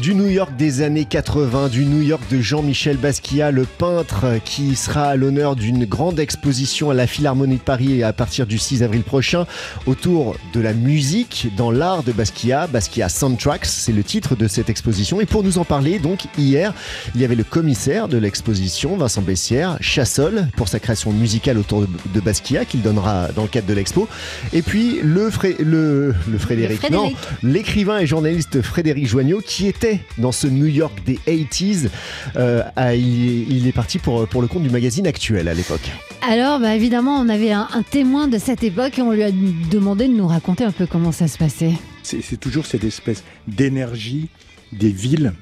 du 0.00 0.14
New 0.14 0.28
York 0.28 0.54
des 0.56 0.82
années 0.82 1.06
80, 1.06 1.68
du 1.68 1.84
New 1.84 2.02
York 2.02 2.22
de 2.30 2.40
Jean-Michel 2.40 2.96
Basquiat, 2.96 3.50
le 3.50 3.64
peintre 3.64 4.38
qui 4.44 4.76
sera 4.76 5.04
à 5.04 5.16
l'honneur 5.16 5.56
d'une 5.56 5.84
grande 5.84 6.20
exposition 6.20 6.90
à 6.90 6.94
la 6.94 7.06
Philharmonie 7.06 7.56
de 7.56 7.60
Paris 7.62 8.02
à 8.02 8.12
partir 8.12 8.46
du 8.46 8.58
6 8.66 8.82
avril 8.82 9.02
prochain 9.02 9.46
autour 9.86 10.34
de 10.52 10.60
la 10.60 10.72
musique 10.72 11.48
dans 11.56 11.70
l'art 11.70 12.02
de 12.02 12.10
Basquiat. 12.10 12.66
Basquiat 12.66 13.08
Soundtracks, 13.08 13.64
c'est 13.64 13.92
le 13.92 14.02
titre 14.02 14.34
de 14.34 14.48
cette 14.48 14.68
exposition. 14.68 15.20
Et 15.20 15.26
pour 15.26 15.44
nous 15.44 15.58
en 15.58 15.64
parler, 15.64 16.00
donc 16.00 16.24
hier, 16.36 16.74
il 17.14 17.20
y 17.20 17.24
avait 17.24 17.36
le 17.36 17.44
commissaire 17.44 18.08
de 18.08 18.18
l'exposition, 18.18 18.96
Vincent 18.96 19.22
Bessière, 19.22 19.78
Chassol, 19.80 20.48
pour 20.56 20.66
sa 20.66 20.80
création 20.80 21.12
musicale 21.12 21.58
autour 21.58 21.86
de, 22.12 22.20
Basquiat, 22.20 22.64
qu'il 22.64 22.82
donnera 22.82 23.28
dans 23.36 23.42
le 23.42 23.48
cadre 23.48 23.68
de 23.68 23.74
l'expo. 23.74 24.08
Et 24.52 24.62
puis 24.62 24.98
le, 25.00 25.30
le, 25.60 26.14
le 26.28 26.38
Frédéric, 26.38 26.90
non, 26.90 27.12
l'écrivain 27.44 27.98
et 27.98 28.06
journaliste 28.06 28.62
Frédéric 28.62 29.06
Joignot, 29.06 29.42
qui 29.46 29.68
était 29.68 30.00
dans 30.18 30.32
ce 30.32 30.48
New 30.48 30.66
York 30.66 30.92
des 31.06 31.20
80s. 31.28 31.88
Euh, 32.36 32.64
il, 32.96 33.68
est 33.68 33.72
parti 33.72 33.98
pour, 33.98 34.26
pour 34.26 34.42
le 34.42 34.48
compte 34.48 34.64
du 34.64 34.70
magazine 34.70 35.06
Actuel 35.06 35.46
à 35.46 35.54
l'époque. 35.54 35.88
Alors, 36.28 36.58
bah, 36.58 36.74
évidemment, 36.74 37.20
on 37.20 37.28
avait 37.28 37.52
un, 37.52 37.68
un 37.72 37.82
témoin 37.82 38.26
de 38.26 38.36
cette 38.38 38.64
époque 38.64 38.98
et 38.98 39.02
on 39.02 39.12
lui 39.12 39.22
a 39.22 39.30
demandé 39.30 40.08
de 40.08 40.12
nous 40.12 40.26
raconter 40.26 40.64
un 40.64 40.72
peu 40.72 40.84
comment 40.84 41.12
ça 41.12 41.28
se 41.28 41.38
passait. 41.38 41.74
C'est 42.02 42.40
toujours 42.40 42.66
cette 42.66 42.82
espèce 42.82 43.22
d'énergie 43.46 44.28
des 44.72 44.90
villes 44.90 45.34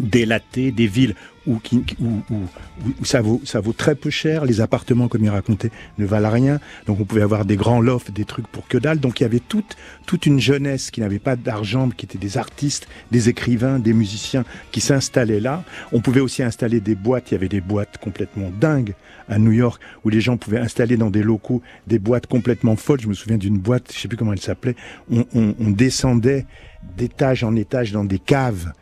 délatées, 0.00 0.72
des 0.72 0.86
villes 0.86 1.14
où, 1.48 1.60
ça, 3.02 3.22
vaut, 3.22 3.40
ça 3.44 3.60
vaut 3.60 3.72
très 3.72 3.94
peu 3.94 4.10
cher. 4.10 4.44
Les 4.44 4.60
appartements, 4.60 5.08
comme 5.08 5.24
il 5.24 5.30
racontait, 5.30 5.70
ne 5.96 6.04
valent 6.04 6.30
rien. 6.30 6.60
Donc 6.86 7.00
on 7.00 7.04
pouvait 7.04 7.22
avoir 7.22 7.44
des 7.44 7.56
grands 7.56 7.80
lofts, 7.80 8.10
des 8.10 8.24
trucs 8.24 8.46
pour 8.48 8.68
que 8.68 8.76
dalle. 8.76 9.00
Donc 9.00 9.20
il 9.20 9.22
y 9.22 9.26
avait 9.26 9.40
toute, 9.40 9.76
toute 10.06 10.26
une 10.26 10.40
jeunesse 10.40 10.90
qui 10.90 11.00
n'avait 11.00 11.18
pas 11.18 11.36
d'argent, 11.36 11.88
qui 11.88 12.04
était 12.04 12.18
des 12.18 12.36
artistes, 12.36 12.86
des 13.10 13.28
écrivains, 13.28 13.78
des 13.78 13.94
musiciens 13.94 14.44
qui 14.72 14.80
s'installaient 14.80 15.40
là. 15.40 15.64
On 15.92 16.00
pouvait 16.00 16.20
aussi 16.20 16.42
installer 16.42 16.80
des 16.80 16.94
boîtes. 16.94 17.30
Il 17.30 17.34
y 17.34 17.36
avait 17.38 17.48
des 17.48 17.62
boîtes 17.62 17.96
complètement 17.98 18.50
dingues 18.60 18.94
à 19.28 19.38
New 19.38 19.52
York 19.52 19.80
où 20.04 20.10
les 20.10 20.20
gens 20.20 20.36
pouvaient 20.36 20.60
installer 20.60 20.96
dans 20.96 21.10
des 21.10 21.22
locaux 21.22 21.62
des 21.86 21.98
boîtes 21.98 22.26
complètement 22.26 22.76
folles. 22.76 23.00
Je 23.00 23.08
me 23.08 23.14
souviens 23.14 23.38
d'une 23.38 23.58
boîte, 23.58 23.92
je 23.94 23.98
sais 23.98 24.08
plus 24.08 24.16
comment 24.16 24.32
elle 24.32 24.40
s'appelait. 24.40 24.76
On, 25.10 25.24
on, 25.34 25.54
on 25.58 25.70
descendait 25.70 26.46
d'étage 26.96 27.44
en 27.44 27.56
étage 27.56 27.92
dans 27.92 28.04
des 28.04 28.18
caves 28.18 28.72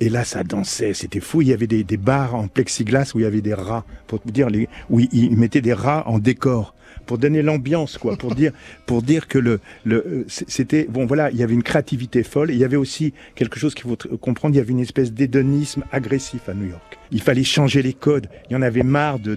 et 0.00 0.08
là, 0.08 0.24
ça 0.24 0.42
dansait, 0.42 0.94
c'était 0.94 1.20
fou. 1.20 1.42
Il 1.42 1.48
y 1.48 1.52
avait 1.52 1.66
des, 1.66 1.84
des, 1.84 1.96
bars 1.96 2.34
en 2.34 2.48
plexiglas 2.48 3.12
où 3.14 3.20
il 3.20 3.22
y 3.22 3.26
avait 3.26 3.40
des 3.40 3.54
rats, 3.54 3.84
pour 4.06 4.20
dire, 4.20 4.50
les, 4.50 4.68
où 4.90 5.00
ils 5.00 5.36
mettaient 5.36 5.60
des 5.60 5.72
rats 5.72 6.04
en 6.06 6.18
décor 6.18 6.74
pour 7.06 7.18
donner 7.18 7.42
l'ambiance, 7.42 7.98
quoi, 7.98 8.16
pour 8.16 8.34
dire, 8.34 8.52
pour 8.86 9.02
dire 9.02 9.28
que 9.28 9.38
le, 9.38 9.60
le, 9.84 10.24
c'était, 10.28 10.86
bon, 10.88 11.06
voilà, 11.06 11.30
il 11.30 11.36
y 11.36 11.42
avait 11.42 11.54
une 11.54 11.62
créativité 11.62 12.22
folle. 12.22 12.50
il 12.50 12.56
y 12.56 12.64
avait 12.64 12.76
aussi 12.76 13.12
quelque 13.34 13.58
chose 13.58 13.74
qu'il 13.74 13.84
faut 13.84 13.96
comprendre. 14.18 14.54
Il 14.54 14.58
y 14.58 14.60
avait 14.60 14.72
une 14.72 14.80
espèce 14.80 15.12
d'hédonisme 15.12 15.84
agressif 15.92 16.48
à 16.48 16.54
New 16.54 16.66
York. 16.66 16.98
Il 17.14 17.22
fallait 17.22 17.44
changer 17.44 17.80
les 17.80 17.94
codes. 17.94 18.28
Il 18.50 18.52
y 18.52 18.56
en 18.56 18.62
avait 18.62 18.82
marre 18.82 19.18
de, 19.18 19.34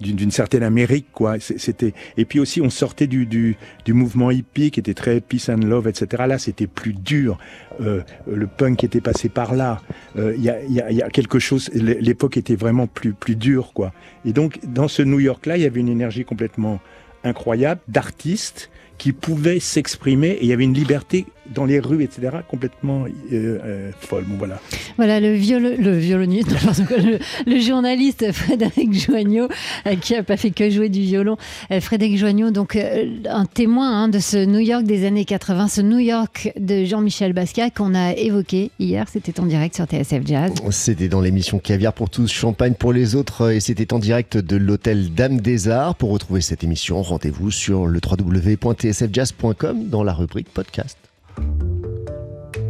d'une 0.00 0.30
certaine 0.30 0.62
Amérique, 0.62 1.06
quoi. 1.12 1.38
C'était, 1.38 1.94
et 2.16 2.24
puis 2.24 2.40
aussi, 2.40 2.60
on 2.60 2.70
sortait 2.70 3.06
du, 3.06 3.26
du, 3.26 3.56
mouvement 3.92 4.30
hippie 4.30 4.70
qui 4.70 4.80
était 4.80 4.94
très 4.94 5.20
peace 5.20 5.50
and 5.50 5.58
love, 5.66 5.86
etc. 5.86 6.24
Là, 6.26 6.38
c'était 6.38 6.66
plus 6.66 6.94
dur. 6.94 7.38
Euh, 7.80 8.00
le 8.26 8.46
punk 8.46 8.82
était 8.82 9.02
passé 9.02 9.28
par 9.28 9.54
là. 9.54 9.82
Euh, 10.16 10.34
il 10.36 10.42
y, 10.42 10.50
a, 10.50 10.62
y, 10.90 11.02
a, 11.02 11.10
quelque 11.10 11.38
chose. 11.38 11.70
L'époque 11.74 12.36
était 12.36 12.56
vraiment 12.56 12.86
plus 12.86 13.12
plus 13.12 13.36
dure, 13.36 13.72
quoi. 13.74 13.92
Et 14.24 14.32
donc 14.32 14.58
dans 14.64 14.88
ce 14.88 15.02
New 15.02 15.20
York-là, 15.20 15.58
il 15.58 15.62
y 15.62 15.66
avait 15.66 15.80
une 15.80 15.88
énergie 15.88 16.24
complètement 16.24 16.80
incroyable 17.24 17.80
d'artistes 17.88 18.70
qui 18.98 19.12
pouvaient 19.12 19.60
s'exprimer 19.60 20.28
et 20.28 20.42
il 20.42 20.48
y 20.48 20.52
avait 20.52 20.64
une 20.64 20.74
liberté 20.74 21.26
dans 21.50 21.64
les 21.64 21.80
rues, 21.80 22.02
etc., 22.02 22.38
complètement 22.48 23.04
euh, 23.04 23.58
euh, 23.64 23.90
folle. 24.00 24.24
Bon, 24.26 24.36
voilà. 24.36 24.60
Voilà 24.96 25.20
le, 25.20 25.32
viol 25.32 25.76
le 25.78 25.96
violoniste, 25.96 26.50
le, 27.46 27.60
journaliste 27.60 28.32
Frédéric 28.32 28.92
Joignot, 28.92 29.48
euh, 29.86 29.96
qui 29.96 30.14
n'a 30.14 30.22
pas 30.22 30.36
fait 30.36 30.50
que 30.50 30.70
jouer 30.70 30.88
du 30.88 31.00
violon. 31.00 31.36
Frédéric 31.80 32.18
Joignot, 32.18 32.50
donc 32.50 32.76
un 32.76 33.44
témoin 33.46 34.04
hein, 34.04 34.08
de 34.08 34.18
ce 34.18 34.44
New 34.44 34.58
York 34.58 34.84
des 34.84 35.06
années 35.06 35.24
80, 35.24 35.68
ce 35.68 35.80
New 35.80 35.98
York 35.98 36.52
de 36.58 36.84
Jean-Michel 36.84 37.32
Basquiat 37.32 37.70
qu'on 37.70 37.94
a 37.94 38.12
évoqué 38.12 38.70
hier. 38.78 39.06
C'était 39.10 39.38
en 39.40 39.46
direct 39.46 39.74
sur 39.74 39.86
TSF 39.86 40.26
Jazz. 40.26 40.52
C'était 40.70 41.08
dans 41.08 41.20
l'émission 41.20 41.58
Caviar 41.58 41.92
pour 41.92 42.10
tous, 42.10 42.30
Champagne 42.30 42.74
pour 42.74 42.92
les 42.92 43.14
autres, 43.14 43.52
et 43.52 43.60
c'était 43.60 43.92
en 43.92 43.98
direct 43.98 44.36
de 44.36 44.56
l'hôtel 44.56 45.12
Dame 45.14 45.40
des 45.40 45.68
Arts. 45.68 45.94
Pour 45.96 46.10
retrouver 46.10 46.40
cette 46.40 46.64
émission, 46.64 47.02
rendez-vous 47.02 47.50
sur 47.50 47.86
le 47.86 48.00
www.tsfjazz.com 48.00 49.88
dans 49.88 50.04
la 50.04 50.12
rubrique 50.12 50.48
podcast. 50.52 51.09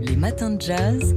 Les 0.02 0.16
matins 0.16 0.50
de 0.50 0.60
jazz. 0.60 1.14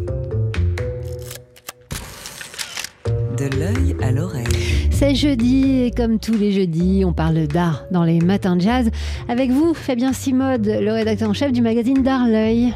De 3.38 3.46
l'œil 3.58 3.96
à 4.02 4.12
l'oreille. 4.12 4.90
C'est 4.92 5.16
jeudi 5.16 5.84
et 5.84 5.92
comme 5.92 6.20
tous 6.20 6.38
les 6.38 6.52
jeudis, 6.52 7.04
on 7.06 7.14
parle 7.14 7.48
d'art 7.48 7.86
dans 7.92 8.04
les 8.04 8.20
matins 8.20 8.56
de 8.56 8.62
jazz. 8.62 8.90
Avec 9.28 9.52
vous, 9.52 9.74
Fabien 9.74 10.14
Simode, 10.14 10.66
le 10.66 10.92
rédacteur 10.92 11.30
en 11.30 11.34
chef 11.34 11.52
du 11.52 11.62
magazine 11.62 12.04
D'Art 12.04 12.28
L'œil 12.28 12.74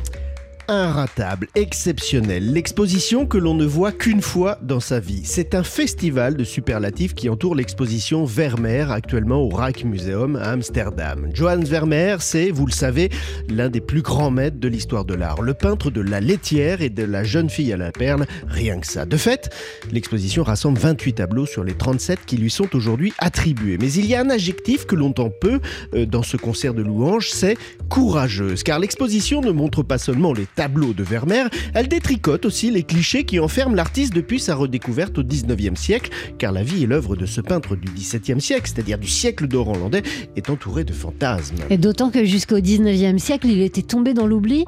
inratable, 0.68 1.48
exceptionnel, 1.56 2.54
l'exposition 2.54 3.26
que 3.26 3.38
l'on 3.38 3.56
ne 3.56 3.66
voit 3.66 3.92
qu'une 3.92 4.22
fois 4.22 4.60
dans 4.62 4.80
sa 4.80 5.00
vie. 5.00 5.22
C'est 5.24 5.56
un 5.56 5.64
festival 5.64 6.36
de 6.36 6.44
superlatifs 6.44 7.16
qui 7.16 7.30
entoure 7.30 7.56
l'exposition 7.56 8.26
Vermeer 8.26 8.92
actuellement 8.92 9.42
au 9.42 9.50
Rijksmuseum 9.50 10.36
à 10.36 10.52
Amsterdam. 10.52 11.30
Johannes 11.34 11.64
Vermeer, 11.64 12.18
c'est, 12.20 12.52
vous 12.52 12.66
le 12.66 12.72
savez, 12.72 13.10
l'un 13.50 13.70
des 13.70 13.82
plus 13.82 14.02
grands 14.02 14.32
maîtres 14.32 14.60
de 14.60 14.68
l'histoire 14.68 15.06
de 15.06 15.16
l'art, 15.16 15.42
le 15.42 15.54
peintre 15.54 15.90
de 15.90 16.02
la 16.02 16.22
laitière 16.22 16.82
et 16.82 16.90
de 16.90 17.04
la 17.04 17.24
jeune 17.24 17.50
fille 17.50 17.74
à 17.74 17.78
la 17.78 17.92
perle, 17.92 18.26
rien 18.48 18.80
que 18.80 18.88
ça. 18.88 19.06
De 19.06 19.18
fait, 19.18 19.50
l'exposition 19.92 20.44
rassemble 20.44 20.78
28 20.78 21.14
tableaux 21.14 21.46
sur 21.46 21.64
les 21.64 21.74
37 21.74 22.20
qui 22.26 22.38
lui 22.38 22.52
sont 22.52 22.76
aujourd'hui 22.76 23.14
attribués. 23.18 23.78
Mais 23.80 23.92
il 23.94 24.06
y 24.06 24.14
a 24.14 24.22
un 24.22 24.30
adjectif 24.30 24.86
que 24.86 24.96
l'on 24.96 25.08
entend 25.08 25.30
peu 25.30 25.62
euh, 25.94 26.06
dans 26.06 26.22
ce 26.22 26.36
concert 26.36 26.74
de 26.74 26.82
louanges, 26.82 27.30
c'est 27.30 27.58
courageuse, 27.88 28.64
car 28.64 28.78
l'exposition 28.78 29.40
ne 29.40 29.52
montre 29.52 29.84
pas 29.84 29.98
seulement 29.98 30.34
les 30.34 30.46
tableau 30.58 30.94
de 30.94 31.04
Vermeer, 31.04 31.50
elle 31.76 31.88
détricote 31.88 32.44
aussi 32.46 32.72
les 32.72 32.82
clichés 32.82 33.24
qui 33.24 33.40
enferment 33.40 33.76
l'artiste 33.76 34.14
depuis 34.14 34.40
sa 34.40 34.56
redécouverte 34.56 35.20
au 35.20 35.24
19e 35.24 35.76
siècle, 35.76 36.10
car 36.40 36.52
la 36.52 36.64
vie 36.64 36.84
et 36.84 36.88
l'œuvre 36.88 37.16
de 37.16 37.28
ce 37.28 37.42
peintre 37.42 37.76
du 37.76 37.88
17e 37.88 38.40
siècle, 38.40 38.70
c'est-à-dire 38.74 38.98
du 38.98 39.08
siècle 39.08 39.48
d'or 39.48 39.70
hollandais, 39.70 40.02
est 40.36 40.50
entourée 40.50 40.84
de 40.84 40.94
fantasmes. 40.94 41.58
Et 41.70 41.78
d'autant 41.78 42.10
que 42.10 42.26
jusqu'au 42.26 42.58
19e 42.58 43.20
siècle, 43.20 43.48
il 43.48 43.62
était 43.62 43.84
tombé 43.84 44.16
dans 44.16 44.26
l'oubli, 44.26 44.66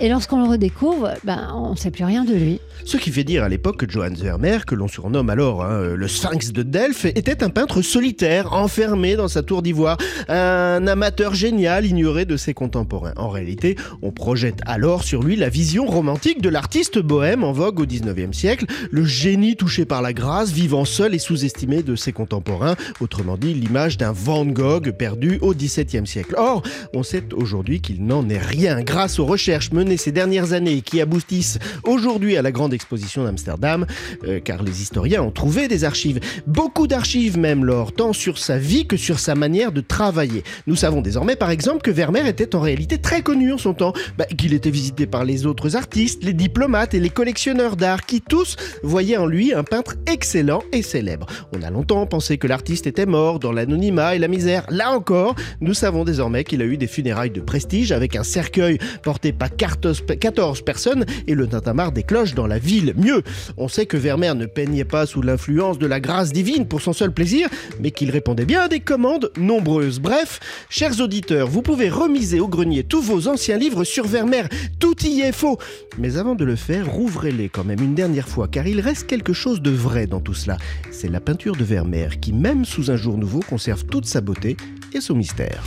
et 0.00 0.08
lorsqu'on 0.08 0.40
le 0.44 0.48
redécouvre, 0.48 1.10
ben, 1.24 1.52
on 1.56 1.72
ne 1.72 1.76
sait 1.76 1.90
plus 1.90 2.04
rien 2.04 2.24
de 2.24 2.34
lui. 2.34 2.60
Ce 2.84 2.96
qui 2.96 3.10
fait 3.10 3.24
dire 3.24 3.42
à 3.42 3.48
l'époque 3.48 3.78
que 3.78 3.90
Johannes 3.90 4.14
Vermeer, 4.14 4.64
que 4.64 4.76
l'on 4.76 4.88
surnomme 4.88 5.28
alors 5.28 5.64
hein, 5.64 5.94
le 5.96 6.08
Sphinx 6.08 6.52
de 6.52 6.62
Delphes, 6.62 7.04
était 7.04 7.42
un 7.42 7.50
peintre 7.50 7.82
solitaire, 7.82 8.52
enfermé 8.52 9.16
dans 9.16 9.28
sa 9.28 9.42
tour 9.42 9.62
d'ivoire, 9.62 9.98
un 10.28 10.86
amateur 10.86 11.34
génial 11.34 11.84
ignoré 11.84 12.26
de 12.26 12.36
ses 12.36 12.54
contemporains. 12.54 13.14
En 13.16 13.28
réalité, 13.28 13.76
on 14.02 14.12
projette 14.12 14.60
alors 14.66 15.02
sur 15.02 15.22
lui 15.24 15.31
la 15.36 15.48
vision 15.48 15.86
romantique 15.86 16.40
de 16.40 16.48
l'artiste 16.48 16.98
bohème 16.98 17.44
en 17.44 17.52
vogue 17.52 17.80
au 17.80 17.86
19e 17.86 18.32
siècle, 18.32 18.66
le 18.90 19.04
génie 19.04 19.56
touché 19.56 19.84
par 19.84 20.02
la 20.02 20.12
grâce, 20.12 20.50
vivant 20.50 20.84
seul 20.84 21.14
et 21.14 21.18
sous-estimé 21.18 21.82
de 21.82 21.96
ses 21.96 22.12
contemporains, 22.12 22.76
autrement 23.00 23.36
dit 23.36 23.54
l'image 23.54 23.98
d'un 23.98 24.12
Van 24.12 24.44
Gogh 24.44 24.90
perdu 24.92 25.38
au 25.40 25.54
17e 25.54 26.06
siècle. 26.06 26.34
Or, 26.36 26.62
on 26.94 27.02
sait 27.02 27.24
aujourd'hui 27.34 27.80
qu'il 27.80 28.04
n'en 28.04 28.28
est 28.28 28.38
rien 28.38 28.82
grâce 28.82 29.18
aux 29.18 29.26
recherches 29.26 29.72
menées 29.72 29.96
ces 29.96 30.12
dernières 30.12 30.52
années 30.52 30.80
qui 30.80 31.00
aboutissent 31.00 31.58
aujourd'hui 31.84 32.36
à 32.36 32.42
la 32.42 32.52
grande 32.52 32.74
exposition 32.74 33.24
d'Amsterdam, 33.24 33.86
euh, 34.24 34.40
car 34.40 34.62
les 34.62 34.82
historiens 34.82 35.22
ont 35.22 35.30
trouvé 35.30 35.68
des 35.68 35.84
archives, 35.84 36.20
beaucoup 36.46 36.86
d'archives 36.86 37.38
même, 37.38 37.64
lors, 37.64 37.92
tant 37.92 38.12
sur 38.12 38.38
sa 38.38 38.58
vie 38.58 38.86
que 38.86 38.96
sur 38.96 39.18
sa 39.18 39.34
manière 39.34 39.72
de 39.72 39.80
travailler. 39.80 40.42
Nous 40.66 40.76
savons 40.76 41.00
désormais 41.00 41.36
par 41.36 41.50
exemple 41.50 41.82
que 41.82 41.90
Vermeer 41.90 42.26
était 42.26 42.54
en 42.54 42.60
réalité 42.60 42.98
très 42.98 43.22
connu 43.22 43.52
en 43.52 43.58
son 43.58 43.74
temps, 43.74 43.92
bah, 44.18 44.24
qu'il 44.24 44.54
était 44.54 44.70
visité 44.70 45.06
par 45.06 45.21
les 45.24 45.46
autres 45.46 45.76
artistes, 45.76 46.24
les 46.24 46.32
diplomates 46.32 46.94
et 46.94 47.00
les 47.00 47.10
collectionneurs 47.10 47.76
d'art 47.76 48.06
qui 48.06 48.20
tous 48.20 48.56
voyaient 48.82 49.16
en 49.16 49.26
lui 49.26 49.52
un 49.52 49.64
peintre 49.64 49.96
excellent 50.06 50.62
et 50.72 50.82
célèbre. 50.82 51.26
On 51.54 51.62
a 51.62 51.70
longtemps 51.70 52.06
pensé 52.06 52.38
que 52.38 52.46
l'artiste 52.46 52.86
était 52.86 53.06
mort 53.06 53.38
dans 53.38 53.52
l'anonymat 53.52 54.14
et 54.14 54.18
la 54.18 54.28
misère. 54.28 54.66
Là 54.70 54.92
encore, 54.92 55.34
nous 55.60 55.74
savons 55.74 56.04
désormais 56.04 56.44
qu'il 56.44 56.62
a 56.62 56.64
eu 56.64 56.76
des 56.76 56.86
funérailles 56.86 57.30
de 57.30 57.40
prestige 57.40 57.92
avec 57.92 58.16
un 58.16 58.22
cercueil 58.22 58.78
porté 59.02 59.32
par 59.32 59.50
14 59.56 60.62
personnes 60.62 61.04
et 61.26 61.34
le 61.34 61.46
tintamarre 61.46 61.92
des 61.92 62.02
cloches 62.02 62.34
dans 62.34 62.46
la 62.46 62.58
ville. 62.58 62.94
Mieux, 62.96 63.22
on 63.56 63.68
sait 63.68 63.86
que 63.86 63.96
Vermeer 63.96 64.34
ne 64.34 64.46
peignait 64.46 64.84
pas 64.84 65.06
sous 65.06 65.22
l'influence 65.22 65.78
de 65.78 65.86
la 65.86 66.00
grâce 66.00 66.32
divine 66.32 66.66
pour 66.66 66.80
son 66.80 66.92
seul 66.92 67.12
plaisir, 67.12 67.48
mais 67.80 67.90
qu'il 67.90 68.10
répondait 68.10 68.44
bien 68.44 68.62
à 68.62 68.68
des 68.68 68.80
commandes 68.80 69.30
nombreuses. 69.36 70.00
Bref, 70.00 70.40
chers 70.68 71.00
auditeurs, 71.00 71.48
vous 71.48 71.62
pouvez 71.62 71.88
remiser 71.88 72.40
au 72.40 72.48
grenier 72.48 72.84
tous 72.84 73.02
vos 73.02 73.28
anciens 73.28 73.58
livres 73.58 73.84
sur 73.84 74.06
Vermeer. 74.06 74.48
Tout 74.78 74.96
y 75.04 75.11
est 75.20 75.32
faux. 75.32 75.58
Mais 75.98 76.16
avant 76.16 76.34
de 76.34 76.44
le 76.44 76.56
faire, 76.56 76.90
rouvrez-les 76.90 77.48
quand 77.48 77.64
même 77.64 77.80
une 77.80 77.94
dernière 77.94 78.28
fois, 78.28 78.48
car 78.48 78.66
il 78.66 78.80
reste 78.80 79.06
quelque 79.06 79.32
chose 79.32 79.60
de 79.60 79.70
vrai 79.70 80.06
dans 80.06 80.20
tout 80.20 80.34
cela. 80.34 80.56
C'est 80.90 81.08
la 81.08 81.20
peinture 81.20 81.56
de 81.56 81.64
Vermeer 81.64 82.20
qui, 82.20 82.32
même 82.32 82.64
sous 82.64 82.90
un 82.90 82.96
jour 82.96 83.18
nouveau, 83.18 83.40
conserve 83.40 83.84
toute 83.84 84.06
sa 84.06 84.20
beauté 84.20 84.56
et 84.94 85.00
son 85.00 85.14
mystère. 85.14 85.62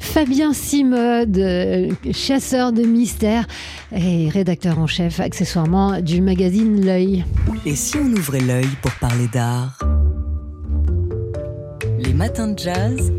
Fabien 0.00 0.52
Simode, 0.52 1.40
chasseur 2.12 2.72
de 2.72 2.82
mystères 2.82 3.46
et 3.92 4.28
rédacteur 4.28 4.78
en 4.78 4.86
chef 4.86 5.20
accessoirement 5.20 6.00
du 6.00 6.20
magazine 6.20 6.84
L'œil. 6.84 7.24
Et 7.64 7.76
si 7.76 7.96
on 7.96 8.12
ouvrait 8.12 8.40
l'œil 8.40 8.68
pour 8.82 8.92
parler 8.92 9.28
d'art? 9.32 9.78
Les 11.98 12.12
matins 12.12 12.48
de 12.48 12.58
jazz? 12.58 13.12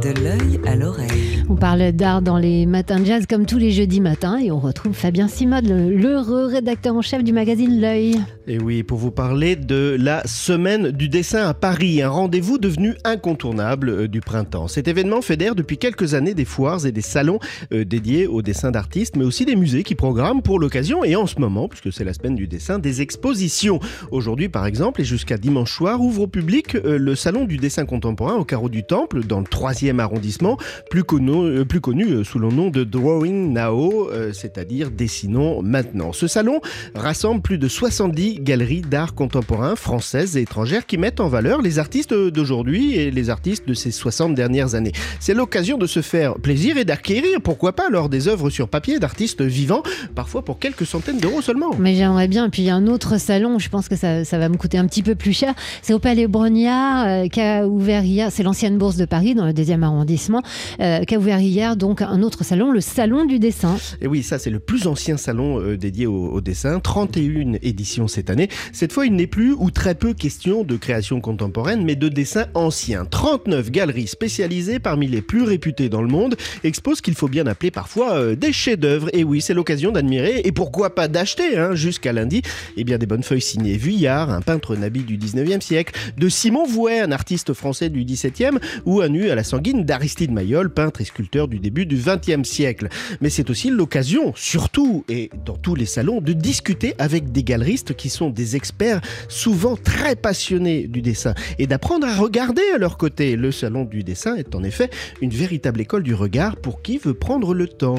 De 0.00 0.08
l'œil 0.20 0.60
à 0.66 0.74
l'oreille. 0.74 1.31
On 1.52 1.56
parle 1.56 1.92
d'art 1.92 2.22
dans 2.22 2.38
les 2.38 2.64
matins 2.64 2.98
de 2.98 3.04
jazz 3.04 3.26
comme 3.28 3.44
tous 3.44 3.58
les 3.58 3.72
jeudis 3.72 4.00
matins 4.00 4.38
et 4.38 4.50
on 4.50 4.58
retrouve 4.58 4.94
Fabien 4.94 5.28
Simode, 5.28 5.68
l'heureux 5.68 6.46
rédacteur 6.46 6.96
en 6.96 7.02
chef 7.02 7.22
du 7.22 7.34
magazine 7.34 7.78
L'œil. 7.78 8.18
Et 8.48 8.58
oui, 8.58 8.82
pour 8.82 8.96
vous 8.96 9.10
parler 9.10 9.54
de 9.54 9.96
la 10.00 10.26
semaine 10.26 10.90
du 10.90 11.10
dessin 11.10 11.46
à 11.46 11.52
Paris, 11.52 12.00
un 12.00 12.08
rendez-vous 12.08 12.56
devenu 12.56 12.94
incontournable 13.04 13.90
euh, 13.90 14.08
du 14.08 14.20
printemps. 14.20 14.66
Cet 14.66 14.88
événement 14.88 15.20
fédère 15.20 15.54
depuis 15.54 15.76
quelques 15.76 16.14
années 16.14 16.32
des 16.32 16.46
foires 16.46 16.86
et 16.86 16.90
des 16.90 17.02
salons 17.02 17.38
euh, 17.72 17.84
dédiés 17.84 18.26
au 18.26 18.40
dessin 18.40 18.70
d'artistes, 18.70 19.16
mais 19.16 19.24
aussi 19.24 19.44
des 19.44 19.54
musées 19.54 19.82
qui 19.82 19.94
programment 19.94 20.42
pour 20.42 20.58
l'occasion 20.58 21.04
et 21.04 21.16
en 21.16 21.26
ce 21.26 21.38
moment, 21.38 21.68
puisque 21.68 21.92
c'est 21.92 22.02
la 22.02 22.14
semaine 22.14 22.34
du 22.34 22.48
dessin, 22.48 22.78
des 22.78 23.02
expositions. 23.02 23.78
Aujourd'hui, 24.10 24.48
par 24.48 24.64
exemple, 24.64 25.02
et 25.02 25.04
jusqu'à 25.04 25.36
dimanche 25.36 25.72
soir, 25.72 26.00
ouvre 26.00 26.22
au 26.22 26.26
public 26.26 26.76
euh, 26.76 26.96
le 26.96 27.14
salon 27.14 27.44
du 27.44 27.58
dessin 27.58 27.84
contemporain 27.84 28.36
au 28.36 28.44
carreau 28.44 28.70
du 28.70 28.84
Temple, 28.84 29.24
dans 29.24 29.38
le 29.38 29.46
3e 29.46 29.98
arrondissement, 30.00 30.56
plus 30.90 31.04
connu, 31.04 31.41
plus 31.64 31.80
connu 31.80 32.24
sous 32.24 32.38
le 32.38 32.48
nom 32.48 32.70
de 32.70 32.84
Drawing 32.84 33.52
Now, 33.52 34.08
c'est-à-dire 34.32 34.90
Dessinons 34.90 35.62
maintenant. 35.62 36.12
Ce 36.12 36.26
salon 36.26 36.60
rassemble 36.94 37.42
plus 37.42 37.58
de 37.58 37.68
70 37.68 38.40
galeries 38.40 38.82
d'art 38.82 39.14
contemporain 39.14 39.76
françaises 39.76 40.36
et 40.36 40.42
étrangères 40.42 40.86
qui 40.86 40.98
mettent 40.98 41.20
en 41.20 41.28
valeur 41.28 41.62
les 41.62 41.78
artistes 41.78 42.14
d'aujourd'hui 42.14 42.96
et 42.96 43.10
les 43.10 43.30
artistes 43.30 43.66
de 43.68 43.74
ces 43.74 43.90
60 43.90 44.34
dernières 44.34 44.74
années. 44.74 44.92
C'est 45.20 45.34
l'occasion 45.34 45.78
de 45.78 45.86
se 45.86 46.02
faire 46.02 46.34
plaisir 46.34 46.76
et 46.76 46.84
d'acquérir, 46.84 47.40
pourquoi 47.42 47.72
pas, 47.72 47.88
lors 47.90 48.08
des 48.08 48.28
œuvres 48.28 48.50
sur 48.50 48.68
papier 48.68 48.98
d'artistes 48.98 49.42
vivants, 49.42 49.82
parfois 50.14 50.44
pour 50.44 50.58
quelques 50.58 50.86
centaines 50.86 51.18
d'euros 51.18 51.42
seulement. 51.42 51.70
Mais 51.78 51.94
j'aimerais 51.94 52.28
bien. 52.28 52.50
Puis 52.50 52.62
il 52.62 52.64
y 52.66 52.70
a 52.70 52.74
un 52.74 52.86
autre 52.86 53.18
salon, 53.18 53.58
je 53.58 53.68
pense 53.68 53.88
que 53.88 53.96
ça, 53.96 54.22
va 54.24 54.48
me 54.48 54.56
coûter 54.56 54.78
un 54.78 54.86
petit 54.86 55.02
peu 55.02 55.14
plus 55.14 55.32
cher. 55.32 55.54
C'est 55.82 55.94
au 55.94 55.98
Palais 55.98 56.26
Brognard, 56.26 57.06
euh, 57.06 57.28
qui 57.28 57.40
a 57.40 57.66
ouvert 57.66 58.04
hier, 58.04 58.30
c'est 58.30 58.42
l'ancienne 58.42 58.78
bourse 58.78 58.96
de 58.96 59.04
Paris, 59.04 59.34
dans 59.34 59.46
le 59.46 59.52
deuxième 59.52 59.82
arrondissement, 59.84 60.42
euh, 60.80 61.04
ouvert 61.22 61.38
hier 61.38 61.76
donc 61.76 62.02
un 62.02 62.20
autre 62.22 62.42
salon, 62.42 62.72
le 62.72 62.80
Salon 62.80 63.26
du 63.26 63.38
dessin. 63.38 63.76
Et 64.00 64.08
oui, 64.08 64.24
ça 64.24 64.40
c'est 64.40 64.50
le 64.50 64.58
plus 64.58 64.88
ancien 64.88 65.16
salon 65.16 65.60
euh, 65.60 65.76
dédié 65.76 66.06
au, 66.06 66.30
au 66.30 66.40
dessin, 66.40 66.80
31 66.80 67.58
éditions 67.62 68.08
cette 68.08 68.28
année. 68.28 68.48
Cette 68.72 68.92
fois, 68.92 69.06
il 69.06 69.14
n'est 69.14 69.28
plus 69.28 69.52
ou 69.52 69.70
très 69.70 69.94
peu 69.94 70.14
question 70.14 70.64
de 70.64 70.76
création 70.76 71.20
contemporaine, 71.20 71.84
mais 71.84 71.94
de 71.94 72.08
dessins 72.08 72.46
anciens. 72.54 73.04
39 73.04 73.70
galeries 73.70 74.08
spécialisées 74.08 74.80
parmi 74.80 75.06
les 75.06 75.22
plus 75.22 75.44
réputées 75.44 75.88
dans 75.88 76.02
le 76.02 76.08
monde 76.08 76.34
exposent 76.64 77.00
qu'il 77.00 77.14
faut 77.14 77.28
bien 77.28 77.46
appeler 77.46 77.70
parfois 77.70 78.14
euh, 78.14 78.34
des 78.34 78.52
chefs-d'œuvre. 78.52 79.08
Et 79.12 79.22
oui, 79.22 79.40
c'est 79.40 79.54
l'occasion 79.54 79.92
d'admirer, 79.92 80.40
et 80.42 80.50
pourquoi 80.50 80.96
pas 80.96 81.06
d'acheter, 81.06 81.56
hein, 81.56 81.76
jusqu'à 81.76 82.12
lundi, 82.12 82.42
eh 82.76 82.82
bien 82.82 82.98
des 82.98 83.06
bonnes 83.06 83.22
feuilles 83.22 83.40
signées 83.40 83.76
Vuillard, 83.76 84.28
un 84.30 84.40
peintre 84.40 84.74
nabi 84.74 85.04
du 85.04 85.18
19e 85.18 85.60
siècle, 85.60 85.94
de 86.18 86.28
Simon 86.28 86.66
Vouet, 86.66 86.98
un 86.98 87.12
artiste 87.12 87.52
français 87.52 87.90
du 87.90 88.04
17e, 88.04 88.58
ou 88.86 89.02
un 89.02 89.08
nu 89.08 89.30
à 89.30 89.36
la 89.36 89.44
sanguine 89.44 89.84
d'Aristide 89.84 90.32
Mayol, 90.32 90.68
peintre 90.68 91.00
et 91.00 91.04
sculpteur 91.12 91.46
du 91.46 91.58
début 91.58 91.84
du 91.84 91.96
20e 91.96 92.44
siècle. 92.44 92.88
Mais 93.20 93.28
c'est 93.28 93.50
aussi 93.50 93.70
l'occasion, 93.70 94.32
surtout 94.34 95.04
et 95.08 95.30
dans 95.44 95.56
tous 95.56 95.74
les 95.74 95.86
salons, 95.86 96.20
de 96.20 96.32
discuter 96.32 96.94
avec 96.98 97.32
des 97.32 97.42
galeristes 97.42 97.94
qui 97.94 98.08
sont 98.08 98.30
des 98.30 98.56
experts 98.56 99.00
souvent 99.28 99.76
très 99.76 100.16
passionnés 100.16 100.86
du 100.88 101.02
dessin 101.02 101.34
et 101.58 101.66
d'apprendre 101.66 102.06
à 102.06 102.14
regarder 102.16 102.62
à 102.74 102.78
leur 102.78 102.96
côté. 102.96 103.36
Le 103.36 103.52
salon 103.52 103.84
du 103.84 104.02
dessin 104.02 104.36
est 104.36 104.54
en 104.54 104.62
effet 104.64 104.88
une 105.20 105.30
véritable 105.30 105.80
école 105.80 106.02
du 106.02 106.14
regard 106.14 106.56
pour 106.56 106.82
qui 106.82 106.98
veut 106.98 107.14
prendre 107.14 107.52
le 107.54 107.68
temps. 107.68 107.96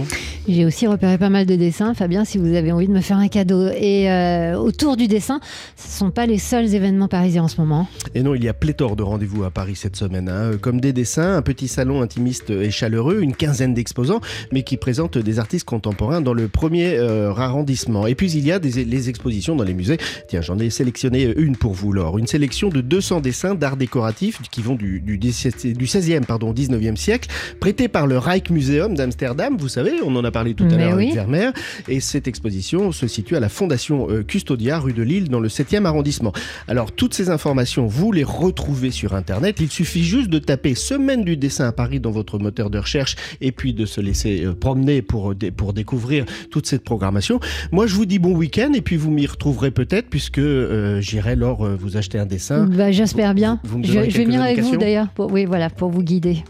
J'ai 0.47 0.65
aussi 0.65 0.87
repéré 0.87 1.17
pas 1.17 1.29
mal 1.29 1.45
de 1.45 1.55
dessins, 1.55 1.93
Fabien, 1.93 2.25
si 2.25 2.37
vous 2.37 2.53
avez 2.55 2.71
envie 2.71 2.87
de 2.87 2.93
me 2.93 3.01
faire 3.01 3.17
un 3.17 3.27
cadeau. 3.27 3.67
Et 3.69 4.11
euh, 4.11 4.55
autour 4.55 4.97
du 4.97 5.07
dessin, 5.07 5.39
ce 5.77 5.87
ne 5.87 5.91
sont 5.91 6.11
pas 6.11 6.25
les 6.25 6.37
seuls 6.39 6.73
événements 6.73 7.07
parisiens 7.07 7.43
en 7.43 7.47
ce 7.47 7.61
moment. 7.61 7.87
Et 8.15 8.23
non, 8.23 8.35
il 8.35 8.43
y 8.43 8.49
a 8.49 8.53
pléthore 8.53 8.95
de 8.95 9.03
rendez-vous 9.03 9.43
à 9.43 9.51
Paris 9.51 9.75
cette 9.75 9.95
semaine. 9.95 10.29
Hein. 10.29 10.57
Comme 10.59 10.81
des 10.81 10.93
dessins, 10.93 11.37
un 11.37 11.41
petit 11.41 11.67
salon 11.67 12.01
intimiste 12.01 12.49
et 12.49 12.71
chaleureux, 12.71 13.02
une 13.11 13.35
quinzaine 13.35 13.73
d'exposants, 13.73 14.21
mais 14.51 14.63
qui 14.63 14.77
présentent 14.77 15.17
des 15.17 15.39
artistes 15.39 15.65
contemporains 15.65 16.21
dans 16.21 16.33
le 16.33 16.47
premier 16.47 16.95
euh, 16.97 17.33
arrondissement. 17.33 18.07
Et 18.07 18.15
puis 18.15 18.31
il 18.31 18.45
y 18.45 18.51
a 18.51 18.59
des, 18.59 18.85
les 18.85 19.09
expositions 19.09 19.55
dans 19.55 19.63
les 19.63 19.73
musées. 19.73 19.97
Tiens, 20.27 20.41
j'en 20.41 20.57
ai 20.59 20.69
sélectionné 20.69 21.33
une 21.37 21.57
pour 21.57 21.73
vous, 21.73 21.91
Laure. 21.91 22.17
Une 22.17 22.27
sélection 22.27 22.69
de 22.69 22.81
200 22.81 23.21
dessins 23.21 23.55
d'art 23.55 23.77
décoratif 23.77 24.39
qui 24.51 24.61
vont 24.61 24.75
du, 24.75 25.01
du, 25.01 25.17
16e, 25.17 26.25
pardon, 26.25 26.53
19e 26.53 26.95
siècle, 26.95 27.29
prêtés 27.59 27.87
par 27.87 28.07
le 28.07 28.17
Rijksmuseum 28.17 28.95
d'Amsterdam. 28.95 29.57
Vous 29.57 29.67
savez, 29.67 29.93
on 30.03 30.15
en 30.15 30.23
a 30.23 30.31
parlé 30.31 30.53
tout 30.53 30.65
à 30.65 30.77
l'heure 30.77 30.97
oui. 30.97 31.05
avec 31.05 31.15
Vermeer. 31.15 31.51
Et 31.87 31.99
cette 31.99 32.27
exposition 32.27 32.91
se 32.91 33.07
situe 33.07 33.35
à 33.35 33.39
la 33.39 33.49
Fondation 33.49 34.09
euh, 34.09 34.23
Custodia, 34.23 34.79
rue 34.79 34.93
de 34.93 35.03
Lille, 35.03 35.29
dans 35.29 35.39
le 35.39 35.49
7e 35.49 35.85
arrondissement. 35.85 36.33
Alors, 36.67 36.91
toutes 36.91 37.13
ces 37.13 37.29
informations, 37.29 37.85
vous 37.85 38.11
les 38.11 38.23
retrouvez 38.23 38.91
sur 38.91 39.13
Internet. 39.13 39.57
Il 39.59 39.69
suffit 39.69 40.03
juste 40.03 40.29
de 40.29 40.39
taper 40.39 40.75
Semaine 40.75 41.23
du 41.23 41.37
dessin 41.37 41.67
à 41.67 41.71
Paris 41.71 41.99
dans 41.99 42.11
votre 42.11 42.39
moteur 42.39 42.69
de 42.69 42.79
recherche 42.79 42.92
et 43.41 43.51
puis 43.51 43.73
de 43.73 43.85
se 43.85 44.01
laisser 44.01 44.43
euh, 44.45 44.53
promener 44.53 45.01
pour, 45.01 45.31
euh, 45.31 45.35
dé- 45.35 45.51
pour 45.51 45.73
découvrir 45.73 46.25
toute 46.51 46.65
cette 46.67 46.83
programmation. 46.83 47.39
Moi, 47.71 47.87
je 47.87 47.95
vous 47.95 48.05
dis 48.05 48.19
bon 48.19 48.35
week-end 48.35 48.71
et 48.73 48.81
puis 48.81 48.95
vous 48.97 49.11
m'y 49.11 49.25
retrouverez 49.25 49.71
peut-être 49.71 50.09
puisque 50.09 50.39
euh, 50.39 51.01
j'irai 51.01 51.31
alors 51.31 51.65
euh, 51.65 51.75
vous 51.79 51.97
acheter 51.97 52.19
un 52.19 52.25
dessin. 52.25 52.65
Bah, 52.65 52.91
J'espère 52.91 53.33
bien. 53.33 53.59
Vous 53.63 53.79
je, 53.83 53.91
je 53.91 54.17
vais 54.17 54.25
venir 54.25 54.41
avec 54.41 54.59
vous 54.59 54.77
d'ailleurs. 54.77 55.09
Pour, 55.09 55.31
oui, 55.31 55.45
voilà, 55.45 55.69
pour 55.69 55.89
vous 55.89 56.03
guider. 56.03 56.43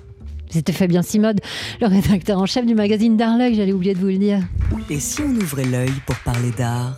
C'était 0.50 0.72
Fabien 0.74 1.02
Simode, 1.02 1.40
le 1.82 1.88
rédacteur 1.88 2.38
en 2.38 2.46
chef 2.46 2.66
du 2.68 2.76
magazine 2.76 3.18
Darluck, 3.18 3.56
j'allais 3.56 3.72
oublier 3.74 3.96
de 3.96 4.00
vous 4.00 4.06
le 4.08 4.18
dire. 4.18 4.40
Et 4.90 5.00
si 5.00 5.22
on 5.22 5.30
ouvrait 5.42 5.66
l'œil 5.66 5.90
pour 6.06 6.16
parler 6.18 6.52
d'art? 6.56 6.96